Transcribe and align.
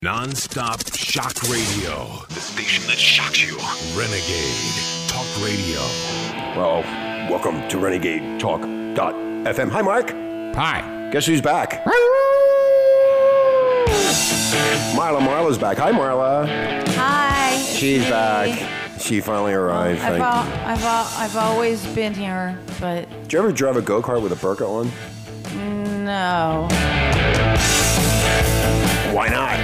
Non-stop 0.00 0.94
shock 0.94 1.42
radio. 1.50 2.06
The 2.28 2.38
station 2.38 2.86
that 2.86 2.96
shocks 2.96 3.42
you. 3.42 3.56
Renegade 3.98 5.08
Talk 5.08 5.26
Radio. 5.42 5.80
Well, 6.56 6.82
welcome 7.28 7.68
to 7.68 7.78
Renegade 7.80 8.38
Talk 8.38 8.60
FM. 8.60 9.68
Hi, 9.70 9.82
Mark. 9.82 10.10
Hi. 10.54 11.10
Guess 11.12 11.26
who's 11.26 11.40
back? 11.40 11.84
Marla 14.94 15.18
Marla's 15.18 15.58
back. 15.58 15.78
Hi, 15.78 15.90
Marla. 15.90 16.46
Hi. 16.94 17.56
She's 17.56 18.04
Hey. 18.04 18.10
back. 18.10 19.00
She 19.00 19.20
finally 19.20 19.52
arrived. 19.52 20.00
I've, 20.02 20.20
al- 20.20 20.68
I've, 20.68 20.84
al- 20.84 21.10
I've 21.16 21.36
always 21.36 21.84
been 21.88 22.14
here, 22.14 22.56
but 22.78 23.08
Did 23.24 23.32
you 23.32 23.38
ever 23.40 23.50
drive 23.50 23.76
a 23.76 23.82
go 23.82 24.00
kart 24.00 24.22
with 24.22 24.30
a 24.30 24.36
burqa 24.36 24.62
on? 24.68 26.04
no. 26.04 26.68
Why 29.18 29.26
not? 29.26 29.58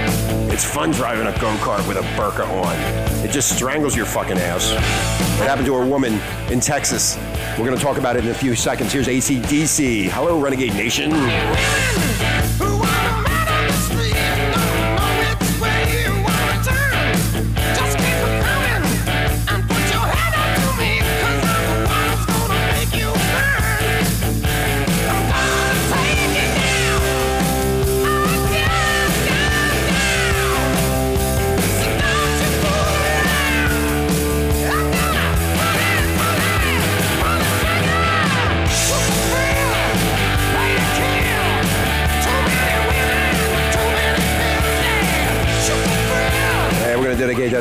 It's 0.51 0.65
fun 0.65 0.91
driving 0.91 1.27
a 1.27 1.31
go 1.39 1.47
kart 1.59 1.87
with 1.87 1.95
a 1.95 2.01
burqa 2.19 2.45
on. 2.45 2.75
It 3.23 3.31
just 3.31 3.55
strangles 3.55 3.95
your 3.95 4.05
fucking 4.05 4.37
ass. 4.37 4.71
It 4.71 5.47
happened 5.47 5.65
to 5.67 5.77
a 5.77 5.87
woman 5.87 6.19
in 6.51 6.59
Texas. 6.59 7.15
We're 7.57 7.63
going 7.63 7.77
to 7.77 7.81
talk 7.81 7.97
about 7.97 8.17
it 8.17 8.25
in 8.25 8.31
a 8.31 8.33
few 8.33 8.53
seconds. 8.53 8.91
Here's 8.91 9.07
ACDC. 9.07 10.09
Hello, 10.09 10.41
Renegade 10.41 10.73
Nation. 10.73 11.09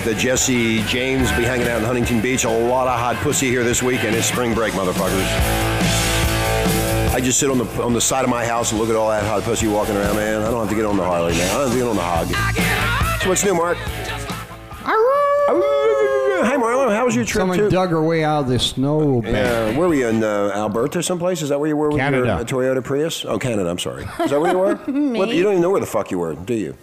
To 0.04 0.14
Jesse 0.14 0.82
James. 0.84 1.30
Be 1.32 1.44
hanging 1.44 1.66
out 1.68 1.78
in 1.78 1.84
Huntington 1.84 2.20
Beach. 2.20 2.44
A 2.44 2.50
lot 2.50 2.86
of 2.86 2.98
hot 2.98 3.16
pussy 3.16 3.48
here 3.48 3.64
this 3.64 3.82
weekend. 3.82 4.14
It's 4.14 4.26
spring 4.26 4.54
break, 4.54 4.72
motherfuckers. 4.74 5.24
I 7.14 7.20
just 7.20 7.38
sit 7.38 7.50
on 7.50 7.58
the 7.58 7.64
on 7.82 7.92
the 7.92 8.00
side 8.00 8.24
of 8.24 8.30
my 8.30 8.44
house 8.44 8.72
and 8.72 8.80
look 8.80 8.90
at 8.90 8.96
all 8.96 9.08
that 9.08 9.24
hot 9.24 9.42
pussy 9.44 9.68
walking 9.68 9.96
around, 9.96 10.16
man. 10.16 10.42
I 10.42 10.50
don't 10.50 10.60
have 10.60 10.68
to 10.68 10.74
get 10.76 10.84
on 10.84 10.96
the 10.96 11.04
Harley, 11.04 11.32
man. 11.32 11.48
I 11.50 11.52
don't 11.54 11.62
have 11.68 11.72
to 11.72 11.78
get 11.78 11.88
on 11.88 11.96
the 11.96 12.02
hog. 12.02 13.20
So 13.22 13.28
what's 13.28 13.44
new, 13.44 13.54
Mark? 13.54 13.78
Hi, 15.46 16.56
Marlon. 16.56 16.94
How 16.94 17.04
was 17.06 17.16
your 17.16 17.24
trip 17.24 17.40
Someone 17.40 17.58
to? 17.58 17.70
dug 17.70 17.90
her 17.90 18.02
way 18.02 18.22
out 18.22 18.40
of 18.44 18.48
the 18.48 18.58
snow. 18.58 19.22
Yeah, 19.24 19.76
where 19.76 19.88
were 19.88 19.94
you 19.94 20.08
in 20.08 20.22
uh, 20.22 20.50
Alberta, 20.54 21.02
someplace? 21.02 21.40
Is 21.42 21.48
that 21.48 21.58
where 21.58 21.68
you 21.68 21.76
were 21.76 21.88
with 21.88 21.98
Canada. 21.98 22.26
your 22.26 22.34
uh, 22.36 22.44
Toyota 22.44 22.84
Prius? 22.84 23.24
Oh, 23.24 23.38
Canada. 23.38 23.70
I'm 23.70 23.78
sorry. 23.78 24.04
Is 24.20 24.30
that 24.30 24.40
where 24.40 24.52
you 24.52 24.58
were? 24.58 24.74
What, 24.76 25.30
you 25.30 25.42
don't 25.42 25.52
even 25.52 25.62
know 25.62 25.70
where 25.70 25.80
the 25.80 25.86
fuck 25.86 26.10
you 26.10 26.18
were, 26.18 26.34
do 26.34 26.54
you? 26.54 26.76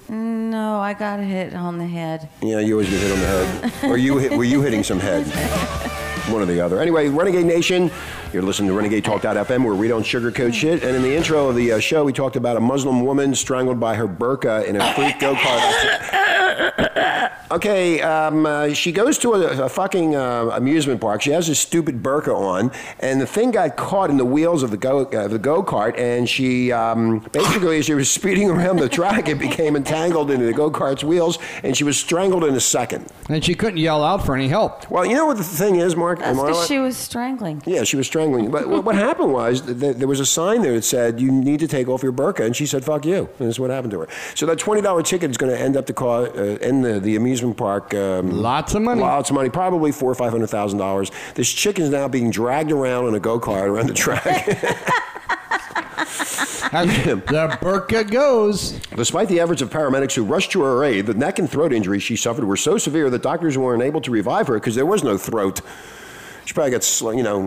No, 0.51 0.81
I 0.81 0.93
got 0.93 1.21
hit 1.21 1.53
on 1.53 1.77
the 1.77 1.87
head. 1.87 2.27
Yeah, 2.41 2.59
you 2.59 2.73
always 2.73 2.89
get 2.89 2.99
hit 2.99 3.09
on 3.13 3.19
the 3.21 3.25
head. 3.25 3.89
or 3.89 3.97
you 3.97 4.17
hit, 4.17 4.33
were 4.33 4.43
you 4.43 4.61
hitting 4.61 4.83
some 4.83 4.99
head? 4.99 5.25
One 6.29 6.41
or 6.41 6.45
the 6.45 6.59
other. 6.59 6.81
Anyway, 6.81 7.07
Renegade 7.07 7.45
Nation, 7.45 7.89
you're 8.33 8.41
listening 8.41 8.67
to 8.67 8.73
Renegade 8.73 9.05
Talk.fm 9.05 9.63
where 9.63 9.75
we 9.75 9.87
don't 9.87 10.03
sugarcoat 10.03 10.53
shit. 10.53 10.83
And 10.83 10.93
in 10.93 11.03
the 11.03 11.15
intro 11.15 11.47
of 11.47 11.55
the 11.55 11.71
uh, 11.71 11.79
show, 11.79 12.03
we 12.03 12.11
talked 12.11 12.35
about 12.35 12.57
a 12.57 12.59
Muslim 12.59 13.05
woman 13.05 13.33
strangled 13.33 13.79
by 13.79 13.95
her 13.95 14.09
burqa 14.09 14.65
in 14.65 14.75
a 14.75 14.93
freak 14.93 15.21
go 15.21 15.35
kart. 15.35 17.30
Okay, 17.51 17.99
um, 17.99 18.45
uh, 18.45 18.73
she 18.73 18.93
goes 18.93 19.17
to 19.17 19.33
a, 19.33 19.65
a 19.65 19.69
fucking 19.69 20.15
uh, 20.15 20.51
amusement 20.53 21.01
park. 21.01 21.21
She 21.21 21.31
has 21.31 21.47
this 21.47 21.59
stupid 21.59 22.01
burqa 22.01 22.33
on, 22.33 22.71
and 23.01 23.19
the 23.19 23.27
thing 23.27 23.51
got 23.51 23.75
caught 23.75 24.09
in 24.09 24.15
the 24.15 24.23
wheels 24.23 24.63
of 24.63 24.71
the 24.71 24.77
go 24.77 25.01
uh, 25.03 25.27
the 25.27 25.37
go 25.37 25.61
kart, 25.61 25.99
and 25.99 26.29
she 26.29 26.71
um, 26.71 27.19
basically, 27.33 27.79
as 27.79 27.85
she 27.85 27.93
was 27.93 28.09
speeding 28.19 28.49
around 28.49 28.77
the 28.77 28.87
track, 28.87 29.27
it 29.27 29.37
became 29.37 29.75
entangled 29.75 30.31
into 30.31 30.45
the 30.45 30.53
go 30.53 30.71
kart's 30.71 31.03
wheels, 31.03 31.39
and 31.61 31.75
she 31.75 31.83
was 31.83 31.97
strangled 31.97 32.45
in 32.45 32.55
a 32.55 32.59
second. 32.61 33.07
And 33.27 33.43
she 33.43 33.53
couldn't 33.53 33.79
yell 33.79 34.01
out 34.01 34.25
for 34.25 34.33
any 34.33 34.47
help. 34.47 34.89
Well, 34.89 35.05
you 35.05 35.15
know 35.15 35.25
what 35.25 35.35
the 35.35 35.43
thing 35.43 35.75
is, 35.75 35.93
Mark? 35.93 36.19
That's 36.19 36.39
because 36.39 36.67
she 36.67 36.79
was 36.79 36.95
strangling. 36.95 37.61
Yeah, 37.65 37.83
she 37.83 37.97
was 37.97 38.07
strangling. 38.07 38.49
But 38.49 38.69
what 38.69 38.85
what 38.85 38.95
happened 38.95 39.33
was 39.33 39.59
th- 39.59 39.77
th- 39.77 39.97
there 39.97 40.07
was 40.07 40.21
a 40.21 40.25
sign 40.25 40.61
there 40.61 40.73
that 40.75 40.83
said 40.85 41.19
you 41.19 41.29
need 41.33 41.59
to 41.59 41.67
take 41.67 41.89
off 41.89 42.01
your 42.01 42.13
burqa, 42.13 42.45
and 42.45 42.55
she 42.55 42.65
said 42.65 42.85
"fuck 42.85 43.05
you," 43.05 43.27
and 43.39 43.49
that's 43.49 43.59
what 43.59 43.71
happened 43.71 43.91
to 43.91 43.99
her. 43.99 44.07
So 44.35 44.45
that 44.45 44.57
twenty 44.57 44.81
dollar 44.81 45.03
ticket 45.03 45.31
is 45.31 45.37
going 45.37 45.51
to 45.51 45.59
end 45.59 45.75
up 45.75 45.85
to 45.87 45.93
cost 45.93 46.31
uh, 46.37 46.43
in 46.61 46.81
the, 46.81 47.01
the 47.01 47.17
amusement 47.17 47.40
park. 47.53 47.93
Um, 47.93 48.29
Lots 48.29 48.75
of 48.75 48.81
money. 48.81 49.01
Lots 49.01 49.29
of 49.29 49.35
money, 49.35 49.49
probably 49.49 49.91
four 49.91 50.11
or 50.11 50.15
five 50.15 50.31
hundred 50.31 50.47
thousand 50.47 50.79
dollars. 50.79 51.11
This 51.35 51.51
chick 51.51 51.79
is 51.79 51.89
now 51.89 52.07
being 52.07 52.31
dragged 52.31 52.71
around 52.71 53.07
in 53.07 53.15
a 53.15 53.19
go 53.19 53.39
kart 53.39 53.67
around 53.67 53.87
the 53.87 53.93
track. 53.93 54.47
The 56.71 57.57
burqa 57.61 58.09
goes. 58.09 58.79
Despite 58.95 59.27
the 59.27 59.41
efforts 59.41 59.61
of 59.61 59.69
paramedics 59.69 60.13
who 60.13 60.23
rushed 60.23 60.51
to 60.51 60.61
her 60.61 60.85
aid, 60.85 61.05
the 61.05 61.13
neck 61.13 61.37
and 61.37 61.49
throat 61.49 61.73
injuries 61.73 62.01
she 62.01 62.15
suffered 62.15 62.45
were 62.45 62.55
so 62.55 62.77
severe 62.77 63.09
that 63.09 63.21
doctors 63.21 63.57
were 63.57 63.75
unable 63.75 63.99
to 63.99 64.09
revive 64.09 64.47
her 64.47 64.53
because 64.53 64.75
there 64.75 64.85
was 64.85 65.03
no 65.03 65.17
throat. 65.17 65.59
She 66.45 66.53
probably 66.53 66.71
got, 66.71 66.83
sl- 66.83 67.13
you 67.13 67.23
know, 67.23 67.39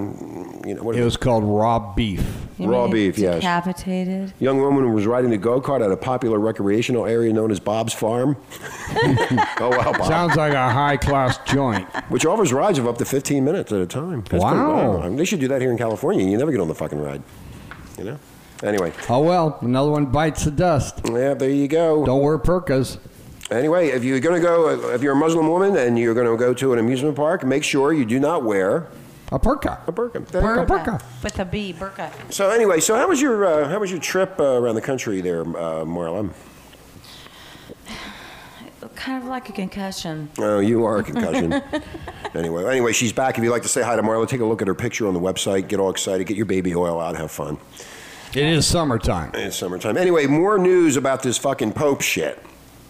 you 0.65 0.75
know, 0.75 0.83
what 0.83 0.97
It 0.97 1.03
was 1.05 1.17
called 1.17 1.45
raw 1.45 1.95
beef. 1.95 2.25
You 2.59 2.71
Raw 2.71 2.85
mean 2.85 2.93
beef, 2.93 3.19
yes. 3.19 3.37
Decapitated. 3.37 4.33
Young 4.39 4.61
woman 4.61 4.93
was 4.95 5.07
riding 5.07 5.33
a 5.33 5.37
go 5.37 5.61
kart 5.61 5.85
at 5.85 5.91
a 5.91 5.97
popular 5.97 6.39
recreational 6.39 7.05
area 7.05 7.33
known 7.33 7.51
as 7.51 7.59
Bob's 7.59 7.93
Farm. 7.93 8.37
oh 9.61 9.69
wow, 9.77 9.93
Bob. 9.93 10.07
Sounds 10.07 10.37
like 10.37 10.53
a 10.55 10.71
high 10.71 10.97
class 10.97 11.39
joint. 11.47 11.89
Which 12.11 12.25
offers 12.25 12.53
rides 12.53 12.79
of 12.79 12.87
up 12.87 12.99
to 12.99 13.05
15 13.05 13.45
minutes 13.45 13.73
at 13.73 13.81
a 13.81 13.87
time. 13.87 14.21
That's 14.23 14.29
pretty 14.29 14.45
Wow. 14.45 15.01
I 15.03 15.09
mean, 15.09 15.17
they 15.17 15.25
should 15.25 15.41
do 15.41 15.49
that 15.49 15.61
here 15.61 15.73
in 15.73 15.79
California. 15.79 16.25
You 16.27 16.37
never 16.39 16.53
get 16.53 16.61
on 16.61 16.69
the 16.69 16.75
fucking 16.75 17.01
ride. 17.01 17.23
You 17.99 18.05
know. 18.05 18.19
Anyway, 18.63 18.93
Oh 19.11 19.21
well, 19.21 19.59
another 19.61 19.91
one 19.91 20.07
bites 20.07 20.45
the 20.45 20.51
dust. 20.53 21.01
yeah, 21.05 21.35
there 21.35 21.51
you 21.51 21.67
go. 21.69 22.07
Don't 22.07 22.23
wear 22.23 22.39
perkas. 22.39 22.99
Anyway, 23.51 23.89
if 23.89 24.03
you're 24.05 24.21
going 24.21 24.41
to 24.41 24.47
go, 24.47 24.91
if 24.95 25.03
you're 25.03 25.13
a 25.13 25.17
Muslim 25.17 25.49
woman 25.49 25.77
and 25.77 25.99
you're 25.99 26.15
going 26.15 26.27
to 26.27 26.37
go 26.37 26.55
to 26.55 26.73
an 26.73 26.79
amusement 26.79 27.15
park, 27.17 27.45
make 27.45 27.63
sure 27.63 27.93
you 27.93 28.05
do 28.05 28.19
not 28.19 28.43
wear 28.43 28.87
A 29.33 29.39
perka. 29.39 29.87
a 29.87 29.93
burqa. 29.93 30.27
There 30.29 30.41
you. 30.43 30.67
Burqa. 30.67 31.03
With 31.23 31.39
a 31.39 31.45
B, 31.45 31.75
burqa. 31.79 32.11
So 32.33 32.51
anyway, 32.51 32.81
so 32.81 32.95
how 32.97 33.07
was 33.09 33.21
your 33.21 33.45
uh, 33.45 33.69
how 33.69 33.79
was 33.81 33.91
your 33.91 34.01
trip 34.01 34.41
uh, 34.41 34.45
around 34.61 34.77
the 34.77 34.81
country 34.81 35.21
there, 35.21 35.43
uh, 35.43 35.85
Marla? 35.85 36.33
Kind 38.97 39.23
of 39.23 39.29
like 39.29 39.49
a 39.49 39.53
concussion. 39.53 40.31
Oh, 40.39 40.61
you 40.61 40.85
are 40.85 40.99
a 40.99 41.03
concussion. 41.03 41.53
anyway, 42.35 42.65
anyway, 42.71 42.93
she's 42.93 43.13
back. 43.13 43.37
If 43.37 43.45
you'd 43.45 43.51
like 43.51 43.63
to 43.63 43.69
say 43.69 43.83
hi 43.83 43.97
to 43.97 44.03
Marla, 44.03 44.27
take 44.29 44.41
a 44.41 44.45
look 44.45 44.63
at 44.63 44.69
her 44.69 44.75
picture 44.75 45.07
on 45.09 45.15
the 45.15 45.21
website. 45.21 45.69
Get 45.69 45.81
all 45.81 45.91
excited. 45.91 46.27
Get 46.27 46.37
your 46.37 46.47
baby 46.47 46.75
oil 46.75 47.01
out. 47.01 47.17
Have 47.17 47.31
fun. 47.31 47.59
It 48.31 48.45
is 48.45 48.67
summertime. 48.67 49.33
It's 49.35 49.57
summertime. 49.57 49.97
Anyway, 49.99 50.27
more 50.27 50.59
news 50.59 50.97
about 50.97 51.23
this 51.23 51.37
fucking 51.39 51.73
Pope 51.73 52.01
shit. 52.03 52.39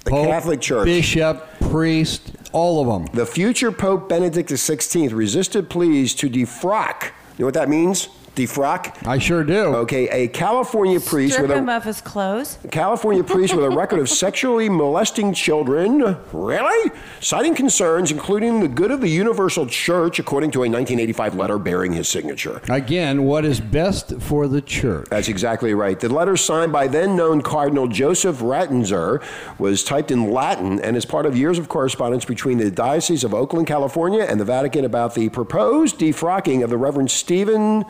The 0.05 0.11
Pope, 0.11 0.27
Catholic 0.27 0.61
Church. 0.61 0.85
Bishop, 0.85 1.47
priest, 1.61 2.33
all 2.53 2.81
of 2.81 2.87
them. 2.87 3.15
The 3.15 3.27
future 3.27 3.73
Pope 3.73 4.09
Benedict 4.09 4.51
XVI 4.51 5.13
resisted 5.13 5.71
pleas 5.71 6.15
to 6.17 6.29
defrock. 6.29 7.05
You 7.05 7.11
know 7.41 7.47
what 7.47 7.55
that 7.55 7.69
means? 7.69 8.09
Defrock? 8.35 9.07
I 9.07 9.19
sure 9.19 9.45
do. 9.45 9.75
Okay, 9.77 10.09
a 10.09 10.29
California 10.29 11.01
priest 11.01 11.35
Strip 11.35 11.49
with 11.49 11.57
him 11.57 11.69
a 11.69 11.77
of 11.77 11.85
his 11.85 12.01
clothes. 12.01 12.59
California 12.71 13.23
priest 13.23 13.55
with 13.55 13.65
a 13.65 13.71
record 13.77 13.99
of 14.01 14.09
sexually 14.09 14.69
molesting 14.69 15.33
children. 15.33 16.17
Really? 16.33 16.91
Citing 17.21 17.55
concerns 17.55 18.11
including 18.11 18.61
the 18.61 18.69
good 18.69 18.91
of 18.91 19.01
the 19.01 19.09
universal 19.09 19.67
church, 19.67 20.19
according 20.19 20.51
to 20.53 20.59
a 20.59 20.69
1985 20.69 21.35
letter 21.35 21.59
bearing 21.59 21.93
his 21.93 22.09
signature. 22.09 22.61
Again, 22.69 23.25
what 23.25 23.45
is 23.45 23.61
best 23.61 24.21
for 24.21 24.49
the 24.49 24.61
church? 24.61 25.09
That's 25.11 25.29
exactly 25.29 25.75
right. 25.75 25.99
The 25.99 26.09
letter 26.09 26.37
signed 26.37 26.73
by 26.73 26.89
then 26.89 27.17
known 27.17 27.43
Cardinal 27.43 27.89
Joseph 27.89 28.39
Ratzinger 28.41 29.23
was 29.59 29.85
typed 29.85 30.11
in 30.11 30.31
Latin 30.33 30.81
and 30.81 30.97
is 30.97 31.05
part 31.05 31.27
of 31.27 31.37
years 31.37 31.59
of 31.59 31.69
correspondence 31.69 32.25
between 32.25 32.59
the 32.59 32.71
Diocese 32.71 33.25
of 33.25 33.35
Oakland, 33.35 33.67
California, 33.67 34.25
and 34.25 34.41
the 34.41 34.45
Vatican 34.45 34.85
about 34.85 35.15
the 35.15 35.29
proposed 35.29 35.99
defrocking 35.99 36.63
of 36.63 36.71
the 36.71 36.77
Reverend 36.77 37.11
Stephen, 37.11 37.85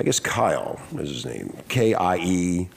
I 0.00 0.02
guess 0.02 0.18
Kyle 0.18 0.80
is 0.94 1.10
his 1.10 1.26
name, 1.26 1.54
K 1.68 1.92
I 1.92 2.16
E. 2.16 2.68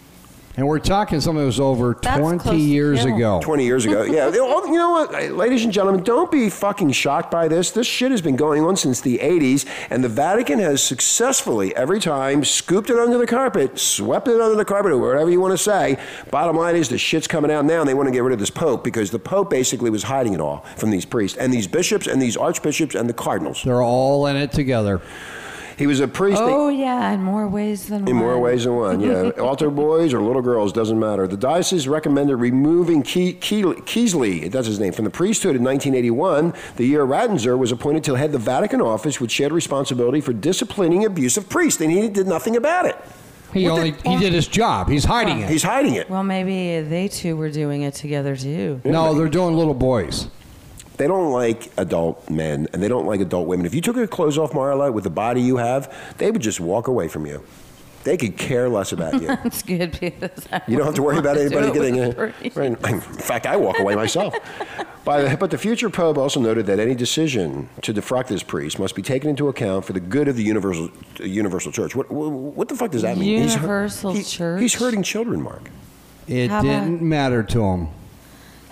And 0.57 0.67
we're 0.67 0.77
talking 0.77 1.21
something 1.21 1.39
that 1.39 1.45
was 1.45 1.59
over 1.61 1.97
That's 1.99 2.19
20 2.19 2.37
close 2.37 2.53
to 2.53 2.59
years 2.61 3.05
kill. 3.05 3.15
ago. 3.15 3.39
20 3.41 3.63
years 3.63 3.85
ago. 3.85 4.03
Yeah. 4.03 4.27
You 4.27 4.39
know 4.39 4.65
you 4.65 4.73
know 4.73 4.91
what, 4.91 5.31
ladies 5.31 5.63
and 5.63 5.71
gentlemen, 5.71 6.03
don't 6.03 6.29
be 6.29 6.49
fucking 6.49 6.91
shocked 6.91 7.31
by 7.31 7.47
this. 7.47 7.71
This 7.71 7.87
shit 7.87 8.11
has 8.11 8.21
been 8.21 8.35
going 8.35 8.65
on 8.65 8.75
since 8.75 8.99
the 8.99 9.19
80s, 9.19 9.65
and 9.89 10.03
the 10.03 10.09
Vatican 10.09 10.59
has 10.59 10.83
successfully, 10.83 11.73
every 11.77 12.01
time, 12.01 12.43
scooped 12.43 12.89
it 12.89 12.99
under 12.99 13.17
the 13.17 13.25
carpet, 13.25 13.79
swept 13.79 14.27
it 14.27 14.41
under 14.41 14.57
the 14.57 14.65
carpet, 14.65 14.91
or 14.91 14.97
whatever 14.97 15.31
you 15.31 15.39
want 15.39 15.53
to 15.53 15.57
say. 15.57 15.97
Bottom 16.29 16.57
line 16.57 16.75
is, 16.75 16.89
the 16.89 16.97
shit's 16.97 17.25
coming 17.25 17.51
out 17.51 17.63
now, 17.63 17.79
and 17.79 17.87
they 17.89 17.93
want 17.93 18.07
to 18.07 18.11
get 18.11 18.21
rid 18.23 18.33
of 18.33 18.39
this 18.39 18.51
Pope 18.51 18.83
because 18.83 19.11
the 19.11 19.19
Pope 19.19 19.49
basically 19.49 19.89
was 19.89 20.03
hiding 20.03 20.33
it 20.33 20.41
all 20.41 20.65
from 20.75 20.91
these 20.91 21.05
priests, 21.05 21.37
and 21.37 21.53
these 21.53 21.67
bishops, 21.67 22.05
and 22.05 22.21
these 22.21 22.35
archbishops, 22.35 22.95
and 22.95 23.07
the 23.07 23.13
cardinals. 23.13 23.63
They're 23.63 23.81
all 23.81 24.27
in 24.27 24.35
it 24.35 24.51
together. 24.51 25.01
He 25.77 25.87
was 25.87 25.99
a 25.99 26.07
priest. 26.07 26.41
Oh 26.41 26.69
yeah, 26.69 27.11
in 27.11 27.21
more 27.23 27.47
ways 27.47 27.87
than 27.87 28.01
one. 28.01 28.07
In 28.09 28.15
one. 28.17 28.25
more 28.25 28.39
ways 28.39 28.63
than 28.63 28.75
one, 28.75 28.99
yeah. 28.99 29.29
Altar 29.39 29.69
boys 29.69 30.13
or 30.13 30.21
little 30.21 30.41
girls, 30.41 30.71
doesn't 30.73 30.99
matter. 30.99 31.27
The 31.27 31.37
diocese 31.37 31.87
recommended 31.87 32.35
removing 32.37 33.01
Ke- 33.03 33.39
Ke- 33.39 33.83
Kiesle, 33.85 34.51
that's 34.51 34.67
his 34.67 34.79
name, 34.79 34.93
from 34.93 35.05
the 35.05 35.11
priesthood 35.11 35.55
in 35.55 35.63
1981, 35.63 36.53
the 36.75 36.85
year 36.85 37.05
Ratzinger 37.05 37.57
was 37.57 37.71
appointed 37.71 38.03
to 38.05 38.15
head 38.15 38.31
the 38.31 38.37
Vatican 38.39 38.81
office, 38.81 39.19
which 39.19 39.31
shared 39.31 39.51
responsibility 39.51 40.21
for 40.21 40.33
disciplining 40.33 41.05
abusive 41.05 41.49
priests, 41.49 41.81
and 41.81 41.91
he 41.91 42.07
did 42.09 42.27
nothing 42.27 42.55
about 42.55 42.85
it. 42.85 42.97
He 43.53 43.65
What 43.65 43.73
only 43.79 43.91
the- 43.91 44.09
he 44.09 44.17
did 44.17 44.33
his 44.33 44.47
job. 44.47 44.89
He's 44.89 45.05
hiding 45.05 45.39
it. 45.39 45.49
He's 45.49 45.61
hiding 45.63 45.93
it. 45.95 46.09
Well, 46.09 46.23
maybe 46.23 46.81
they 46.87 47.07
two 47.07 47.35
were 47.35 47.49
doing 47.51 47.83
it 47.83 47.93
together 47.93 48.35
too. 48.35 48.81
no, 48.83 49.13
they're 49.13 49.27
doing 49.29 49.55
little 49.55 49.75
boys. 49.75 50.27
They 50.97 51.07
don't 51.07 51.31
like 51.31 51.71
adult 51.77 52.29
men, 52.29 52.67
and 52.73 52.81
they 52.83 52.87
don't 52.87 53.07
like 53.07 53.19
adult 53.19 53.47
women. 53.47 53.65
If 53.65 53.73
you 53.73 53.81
took 53.81 53.95
your 53.95 54.07
clothes 54.07 54.37
off, 54.37 54.51
Marla, 54.51 54.93
with 54.93 55.03
the 55.03 55.09
body 55.09 55.41
you 55.41 55.57
have, 55.57 55.93
they 56.17 56.29
would 56.29 56.41
just 56.41 56.59
walk 56.59 56.87
away 56.87 57.07
from 57.07 57.25
you. 57.25 57.43
They 58.03 58.17
could 58.17 58.37
care 58.37 58.67
less 58.67 58.91
about 58.91 59.21
you. 59.21 59.29
It's 59.45 59.63
good 59.63 59.97
because 59.97 60.45
I 60.51 60.61
You 60.67 60.75
don't 60.77 60.85
have 60.87 60.95
to 60.95 61.01
worry 61.01 61.17
about 61.17 61.37
anybody 61.37 61.71
getting 61.71 61.95
with 61.95 62.09
a. 62.09 62.13
Bree. 62.13 62.51
Right. 62.55 62.71
In 62.91 62.99
fact, 63.01 63.45
I 63.47 63.55
walk 63.55 63.79
away 63.79 63.95
myself. 63.95 64.35
By 65.05 65.21
the, 65.21 65.37
but 65.37 65.51
the 65.51 65.57
future 65.57 65.89
Pope 65.89 66.17
also 66.17 66.39
noted 66.39 66.65
that 66.67 66.79
any 66.79 66.95
decision 66.95 67.69
to 67.81 67.93
defrock 67.93 68.27
this 68.27 68.43
priest 68.43 68.77
must 68.77 68.93
be 68.95 69.01
taken 69.01 69.29
into 69.29 69.47
account 69.49 69.83
for 69.85 69.93
the 69.93 69.99
good 70.01 70.27
of 70.27 70.35
the 70.35 70.43
universal 70.43 70.89
universal 71.19 71.71
church. 71.71 71.95
What, 71.95 72.11
what, 72.11 72.29
what 72.31 72.67
the 72.69 72.75
fuck 72.75 72.91
does 72.91 73.01
that 73.03 73.17
mean? 73.17 73.41
He's 73.41 73.53
hu- 73.55 73.61
Universal 73.61 74.13
he- 74.13 74.23
church? 74.23 74.61
He's 74.61 74.73
hurting 74.75 75.03
children, 75.03 75.41
Mark. 75.41 75.69
It 76.27 76.49
How 76.49 76.61
didn't 76.61 77.01
matter 77.01 77.41
to 77.43 77.63
him. 77.63 77.87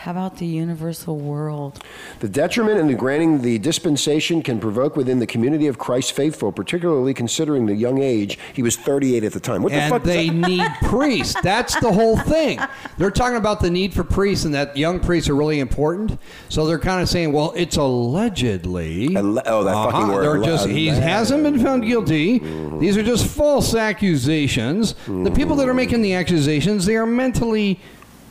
How 0.01 0.09
about 0.09 0.37
the 0.37 0.47
universal 0.47 1.15
world? 1.15 1.83
The 2.21 2.27
detriment 2.27 2.79
in 2.79 2.87
the 2.87 2.95
granting 2.95 3.43
the 3.43 3.59
dispensation 3.59 4.41
can 4.41 4.59
provoke 4.59 4.95
within 4.95 5.19
the 5.19 5.27
community 5.27 5.67
of 5.67 5.77
Christ 5.77 6.13
faithful, 6.13 6.51
particularly 6.51 7.13
considering 7.13 7.67
the 7.67 7.75
young 7.75 8.01
age. 8.01 8.39
He 8.51 8.63
was 8.63 8.75
38 8.75 9.23
at 9.23 9.31
the 9.31 9.39
time. 9.39 9.61
What 9.61 9.73
the 9.73 9.77
and 9.77 9.91
fuck? 9.91 10.01
does 10.01 10.11
they 10.11 10.29
that- 10.29 10.33
need 10.33 10.67
priests. 10.81 11.39
That's 11.43 11.79
the 11.79 11.91
whole 11.91 12.17
thing. 12.17 12.59
They're 12.97 13.11
talking 13.11 13.37
about 13.37 13.59
the 13.59 13.69
need 13.69 13.93
for 13.93 14.03
priests 14.03 14.43
and 14.43 14.55
that 14.55 14.75
young 14.75 14.99
priests 14.99 15.29
are 15.29 15.35
really 15.35 15.59
important. 15.59 16.19
So 16.49 16.65
they're 16.65 16.79
kind 16.79 17.03
of 17.03 17.07
saying, 17.07 17.31
well, 17.31 17.53
it's 17.55 17.77
allegedly. 17.77 19.15
Alle- 19.15 19.43
oh, 19.45 19.63
that 19.63 19.73
fucking 19.73 20.01
uh-huh, 20.01 20.13
word, 20.13 20.23
They're 20.23 20.51
just 20.51 20.67
he 20.67 20.87
hasn't 20.87 21.43
been 21.43 21.59
found 21.59 21.85
guilty. 21.85 22.39
Mm-hmm. 22.39 22.79
These 22.79 22.97
are 22.97 23.03
just 23.03 23.27
false 23.27 23.75
accusations. 23.75 24.95
The 25.05 25.29
people 25.29 25.55
that 25.57 25.69
are 25.69 25.75
making 25.75 26.01
the 26.01 26.15
accusations, 26.15 26.87
they 26.87 26.95
are 26.95 27.05
mentally 27.05 27.79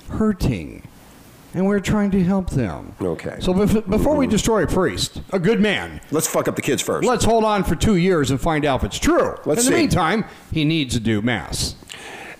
hurting. 0.08 0.82
And 1.54 1.66
we're 1.66 1.80
trying 1.80 2.10
to 2.12 2.22
help 2.22 2.50
them. 2.50 2.94
Okay. 3.00 3.36
So 3.40 3.52
bef- 3.52 3.88
before 3.90 4.16
we 4.16 4.26
destroy 4.26 4.62
a 4.62 4.66
priest, 4.66 5.20
a 5.32 5.38
good 5.38 5.60
man, 5.60 6.00
Let's 6.10 6.26
fuck 6.28 6.46
up 6.46 6.54
the 6.56 6.62
kids 6.62 6.80
first. 6.82 7.06
let's 7.06 7.24
hold 7.24 7.42
on 7.44 7.64
for 7.64 7.74
two 7.74 7.96
years 7.96 8.30
and 8.30 8.40
find 8.40 8.64
out 8.64 8.80
if 8.80 8.84
it's 8.84 8.98
true. 8.98 9.34
Let's 9.44 9.66
In 9.66 9.72
the 9.72 9.76
see. 9.76 9.82
meantime, 9.82 10.24
he 10.52 10.64
needs 10.64 10.94
to 10.94 11.00
do 11.00 11.20
mass. 11.22 11.74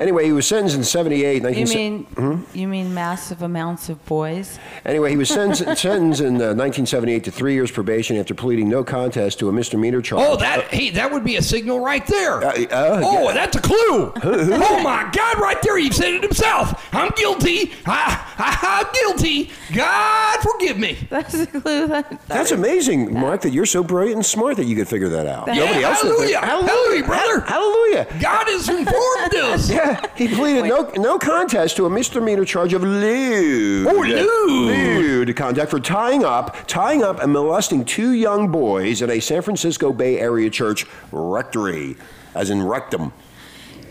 Anyway, 0.00 0.24
he 0.24 0.32
was 0.32 0.46
sentenced 0.46 0.76
in 0.76 0.82
78. 0.84 1.42
You 1.56 1.66
mean 1.66 2.06
Mm-hmm. 2.14 2.56
you 2.58 2.66
mean 2.68 2.94
massive 2.94 3.42
amounts 3.42 3.88
of 3.90 4.02
boys? 4.06 4.58
Anyway, 4.86 5.10
he 5.10 5.16
was 5.16 5.28
sentenced, 5.38 5.80
sentenced 5.82 6.20
in 6.22 6.36
uh, 6.36 6.56
1978 6.56 7.24
to 7.24 7.30
three 7.30 7.52
years 7.52 7.70
probation 7.70 8.16
after 8.16 8.32
pleading 8.34 8.68
no 8.68 8.82
contest 8.82 9.38
to 9.40 9.48
a 9.48 9.52
misdemeanor 9.52 10.00
charge. 10.00 10.24
Oh, 10.26 10.36
that 10.36 10.64
hey, 10.72 10.90
that 10.90 11.12
would 11.12 11.22
be 11.24 11.36
a 11.36 11.42
signal 11.42 11.80
right 11.80 12.06
there. 12.06 12.42
Uh, 12.42 12.48
uh, 12.70 13.00
oh, 13.04 13.24
yeah. 13.28 13.32
that's 13.34 13.56
a 13.56 13.60
clue. 13.60 14.12
oh 14.24 14.80
my 14.82 15.08
God, 15.14 15.38
right 15.38 15.60
there, 15.62 15.76
he 15.76 15.90
said 15.92 16.14
it 16.14 16.22
himself. 16.22 16.88
I'm 16.94 17.10
guilty. 17.16 17.72
I, 17.86 18.24
I, 18.38 18.58
I'm 18.84 18.92
guilty. 18.92 19.50
God 19.74 20.40
forgive 20.40 20.78
me. 20.78 20.96
That's 21.10 21.34
a 21.34 21.46
clue. 21.46 21.60
That, 21.90 22.20
That's 22.28 22.52
amazing, 22.52 23.12
Mark, 23.14 23.40
that 23.42 23.50
you're 23.50 23.66
so 23.66 23.82
brilliant 23.82 24.16
and 24.16 24.26
smart 24.26 24.56
that 24.58 24.64
you 24.64 24.76
could 24.76 24.88
figure 24.88 25.08
that 25.10 25.26
out. 25.26 25.46
Yeah, 25.48 25.54
Nobody 25.66 25.84
else 25.84 26.02
would 26.04 26.16
think- 26.18 26.34
hallelujah. 26.34 26.66
Hallelujah, 26.70 27.04
brother. 27.04 27.40
Hallelujah. 27.40 28.06
God 28.20 28.46
has 28.48 28.68
informed 28.68 29.34
us. 29.34 29.70
Yeah, 29.70 29.89
he 30.16 30.28
pleaded 30.28 30.64
no, 30.64 30.90
no 30.96 31.18
contest 31.18 31.76
to 31.76 31.86
a 31.86 31.90
misdemeanor 31.90 32.44
charge 32.44 32.72
of 32.72 32.82
lewd. 32.82 33.86
Oh, 33.86 33.92
lewd. 33.94 35.26
Lewd 35.26 35.36
conduct 35.36 35.70
for 35.70 35.80
tying 35.80 36.24
up, 36.24 36.56
tying 36.66 37.02
up 37.02 37.20
and 37.22 37.32
molesting 37.32 37.84
two 37.84 38.12
young 38.12 38.50
boys 38.50 39.02
in 39.02 39.10
a 39.10 39.20
San 39.20 39.42
Francisco 39.42 39.92
Bay 39.92 40.18
Area 40.18 40.50
church 40.50 40.86
rectory, 41.12 41.96
as 42.34 42.50
in 42.50 42.62
rectum. 42.62 43.12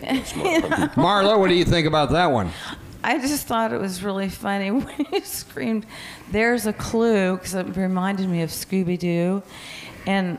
Marla, 0.00 1.38
what 1.38 1.48
do 1.48 1.54
you 1.54 1.64
think 1.64 1.86
about 1.86 2.10
that 2.10 2.26
one? 2.26 2.50
I 3.02 3.18
just 3.18 3.46
thought 3.46 3.72
it 3.72 3.80
was 3.80 4.02
really 4.02 4.28
funny 4.28 4.70
when 4.70 5.06
you 5.12 5.20
screamed, 5.20 5.86
"There's 6.30 6.66
a 6.66 6.72
clue," 6.72 7.36
because 7.36 7.54
it 7.54 7.76
reminded 7.76 8.28
me 8.28 8.42
of 8.42 8.50
Scooby 8.50 8.98
Doo, 8.98 9.42
and 10.06 10.38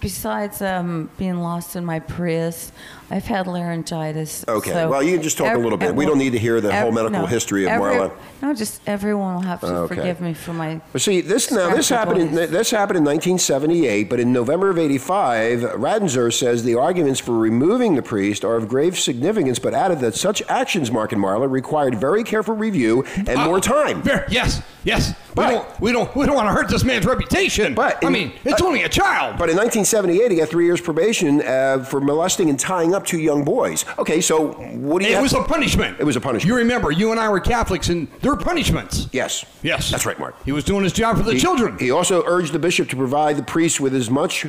besides 0.00 0.62
um, 0.62 1.10
being 1.18 1.38
lost 1.40 1.76
in 1.76 1.84
my 1.84 1.98
Prius, 2.00 2.72
I've 3.10 3.24
had 3.24 3.46
laryngitis. 3.46 4.44
Okay, 4.46 4.70
so 4.72 4.88
well, 4.88 5.02
you 5.02 5.14
can 5.14 5.22
just 5.22 5.36
talk 5.36 5.54
a 5.54 5.58
little 5.58 5.78
bit. 5.78 5.94
We 5.94 6.06
don't 6.06 6.18
need 6.18 6.30
to 6.30 6.38
hear 6.38 6.60
the 6.60 6.72
whole 6.74 6.92
medical 6.92 7.20
no, 7.20 7.26
history 7.26 7.64
of 7.64 7.70
every- 7.70 7.94
Marla. 7.96 8.12
No, 8.42 8.54
just 8.54 8.80
everyone 8.86 9.34
will 9.34 9.42
have 9.42 9.60
to 9.60 9.66
Okay. 9.66 9.94
forgive 9.96 10.20
me 10.20 10.32
for 10.32 10.52
my. 10.54 10.80
But 10.92 11.02
see, 11.02 11.20
this 11.20 11.50
now 11.50 11.74
this 11.74 11.88
happened. 11.88 12.20
In, 12.20 12.34
this 12.34 12.70
happened 12.70 12.98
in 12.98 13.04
1978, 13.04 14.08
but 14.08 14.20
in 14.20 14.32
November 14.32 14.70
of 14.70 14.78
'85, 14.78 15.60
Ratzinger 15.60 16.32
says 16.32 16.62
the 16.64 16.76
arguments 16.76 17.20
for 17.20 17.36
removing 17.36 17.96
the 17.96 18.02
priest 18.02 18.44
are 18.44 18.56
of 18.56 18.68
grave 18.68 18.98
significance, 18.98 19.58
but 19.58 19.74
added 19.74 19.98
that 20.00 20.14
such 20.14 20.42
actions, 20.48 20.90
Mark 20.90 21.12
and 21.12 21.22
Marla, 21.22 21.50
required 21.50 21.96
very 21.96 22.22
careful 22.24 22.54
review 22.54 23.04
and 23.26 23.40
more 23.42 23.60
time. 23.60 24.02
Ver- 24.02 24.24
Yes, 24.30 24.62
yes. 24.84 25.14
But- 25.34 25.48
we 25.48 25.54
don't, 25.54 25.80
we 25.80 25.92
don't, 25.92 26.16
we 26.16 26.26
don't 26.26 26.34
want 26.34 26.48
to 26.48 26.52
hurt 26.52 26.68
this 26.68 26.82
man's 26.84 27.06
reputation. 27.06 27.74
But 27.74 28.04
I 28.04 28.08
mean, 28.10 28.32
it's 28.44 28.60
uh, 28.60 28.66
only 28.66 28.82
a 28.82 28.88
child. 28.88 29.38
But 29.38 29.48
in 29.50 29.56
1978, 29.56 30.30
he 30.30 30.36
got 30.38 30.48
three 30.48 30.64
years 30.64 30.80
probation 30.80 31.40
uh, 31.42 31.84
for 31.84 32.00
molesting 32.00 32.50
and 32.50 32.58
tying 32.58 32.94
up 32.94 33.06
two 33.06 33.18
young 33.18 33.44
boys. 33.44 33.84
Okay, 33.98 34.20
so 34.20 34.48
what 34.52 35.02
do 35.02 35.08
you? 35.08 35.16
it 35.16 35.22
was 35.22 35.32
a 35.34 35.42
punishment. 35.42 35.98
It 36.00 36.04
was 36.04 36.16
a 36.16 36.20
punishment. 36.20 36.48
You 36.48 36.56
remember, 36.56 36.90
you 36.90 37.10
and 37.12 37.20
I 37.20 37.28
were 37.28 37.40
Catholics, 37.40 37.88
and 37.90 38.08
there 38.22 38.32
were 38.32 38.38
punishments. 38.40 39.08
yes. 39.12 39.44
Yes. 39.62 39.90
That's 39.90 40.04
right, 40.06 40.18
Mark. 40.18 40.34
He 40.44 40.52
was 40.52 40.64
doing 40.64 40.82
his 40.82 40.92
job 40.92 41.16
for 41.16 41.22
the 41.22 41.34
He- 41.34 41.40
children. 41.40 41.78
He 41.78 41.90
also 41.90 42.24
urged 42.26 42.52
the 42.52 42.58
bishop 42.58 42.88
to 42.90 42.96
provide 42.96 43.36
the 43.36 43.42
priest 43.42 43.80
with 43.80 43.94
as 43.94 44.10
much 44.10 44.46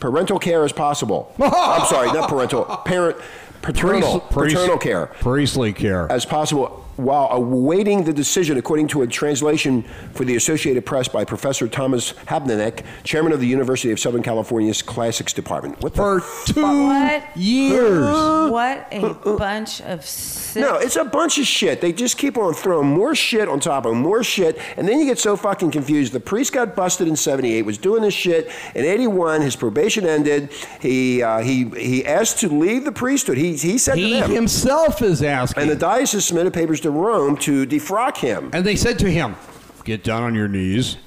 parental 0.00 0.38
care 0.38 0.64
as 0.64 0.72
possible. 0.72 1.32
I'm 1.40 1.86
sorry, 1.86 2.12
not 2.12 2.28
parental, 2.28 2.64
parent, 2.84 3.16
paternal, 3.62 4.20
priest- 4.20 4.56
paternal 4.56 4.78
care 4.78 5.06
Priestly 5.06 5.72
care. 5.72 6.10
as 6.10 6.24
possible 6.26 6.83
while 6.96 7.28
awaiting 7.32 8.04
the 8.04 8.12
decision, 8.12 8.56
according 8.56 8.88
to 8.88 9.02
a 9.02 9.06
translation 9.06 9.82
for 10.14 10.24
the 10.24 10.36
Associated 10.36 10.86
Press 10.86 11.08
by 11.08 11.24
Professor 11.24 11.66
Thomas 11.68 12.12
Habinek, 12.26 12.84
chairman 13.02 13.32
of 13.32 13.40
the 13.40 13.46
University 13.46 13.90
of 13.92 13.98
Southern 13.98 14.22
California's 14.22 14.82
Classics 14.82 15.32
Department. 15.32 15.80
What 15.82 15.94
for 15.94 16.22
two 16.46 16.62
What? 16.62 17.36
years. 17.36 18.50
What 18.50 18.86
a 18.92 19.14
bunch 19.36 19.80
of 19.82 20.04
sick. 20.04 20.60
No, 20.62 20.76
it's 20.76 20.96
a 20.96 21.04
bunch 21.04 21.38
of 21.38 21.46
shit. 21.46 21.80
They 21.80 21.92
just 21.92 22.16
keep 22.18 22.38
on 22.38 22.54
throwing 22.54 22.88
more 22.88 23.14
shit 23.14 23.48
on 23.48 23.60
top 23.60 23.86
of 23.86 23.94
more 23.94 24.22
shit, 24.22 24.58
and 24.76 24.86
then 24.88 25.00
you 25.00 25.06
get 25.06 25.18
so 25.18 25.36
fucking 25.36 25.70
confused. 25.70 26.12
The 26.12 26.20
priest 26.20 26.52
got 26.52 26.76
busted 26.76 27.08
in 27.08 27.16
'78, 27.16 27.62
was 27.62 27.78
doing 27.78 28.02
this 28.02 28.14
shit 28.14 28.50
in 28.74 28.84
'81. 28.84 29.40
His 29.42 29.56
probation 29.56 30.06
ended. 30.06 30.52
He 30.80 31.22
uh, 31.22 31.38
he 31.40 31.64
he 31.70 32.06
asked 32.06 32.38
to 32.40 32.48
leave 32.48 32.84
the 32.84 32.92
priesthood. 32.92 33.36
He 33.36 33.56
he 33.56 33.78
said 33.78 33.96
He 33.98 34.14
to 34.14 34.20
them, 34.20 34.30
himself 34.30 35.02
is 35.02 35.22
asking. 35.22 35.62
and 35.62 35.70
the 35.70 35.76
diocese 35.76 36.24
submitted 36.24 36.52
papers 36.54 36.80
to 36.84 36.90
Rome 36.90 37.36
to 37.38 37.66
defrock 37.66 38.18
him. 38.18 38.50
And 38.52 38.64
they 38.64 38.76
said 38.76 38.98
to 38.98 39.10
him, 39.10 39.36
Get 39.84 40.04
down 40.04 40.22
on 40.22 40.34
your 40.34 40.48
knees. 40.48 40.98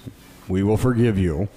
We 0.48 0.64
will 0.64 0.78
forgive 0.78 1.20
you. 1.20 1.50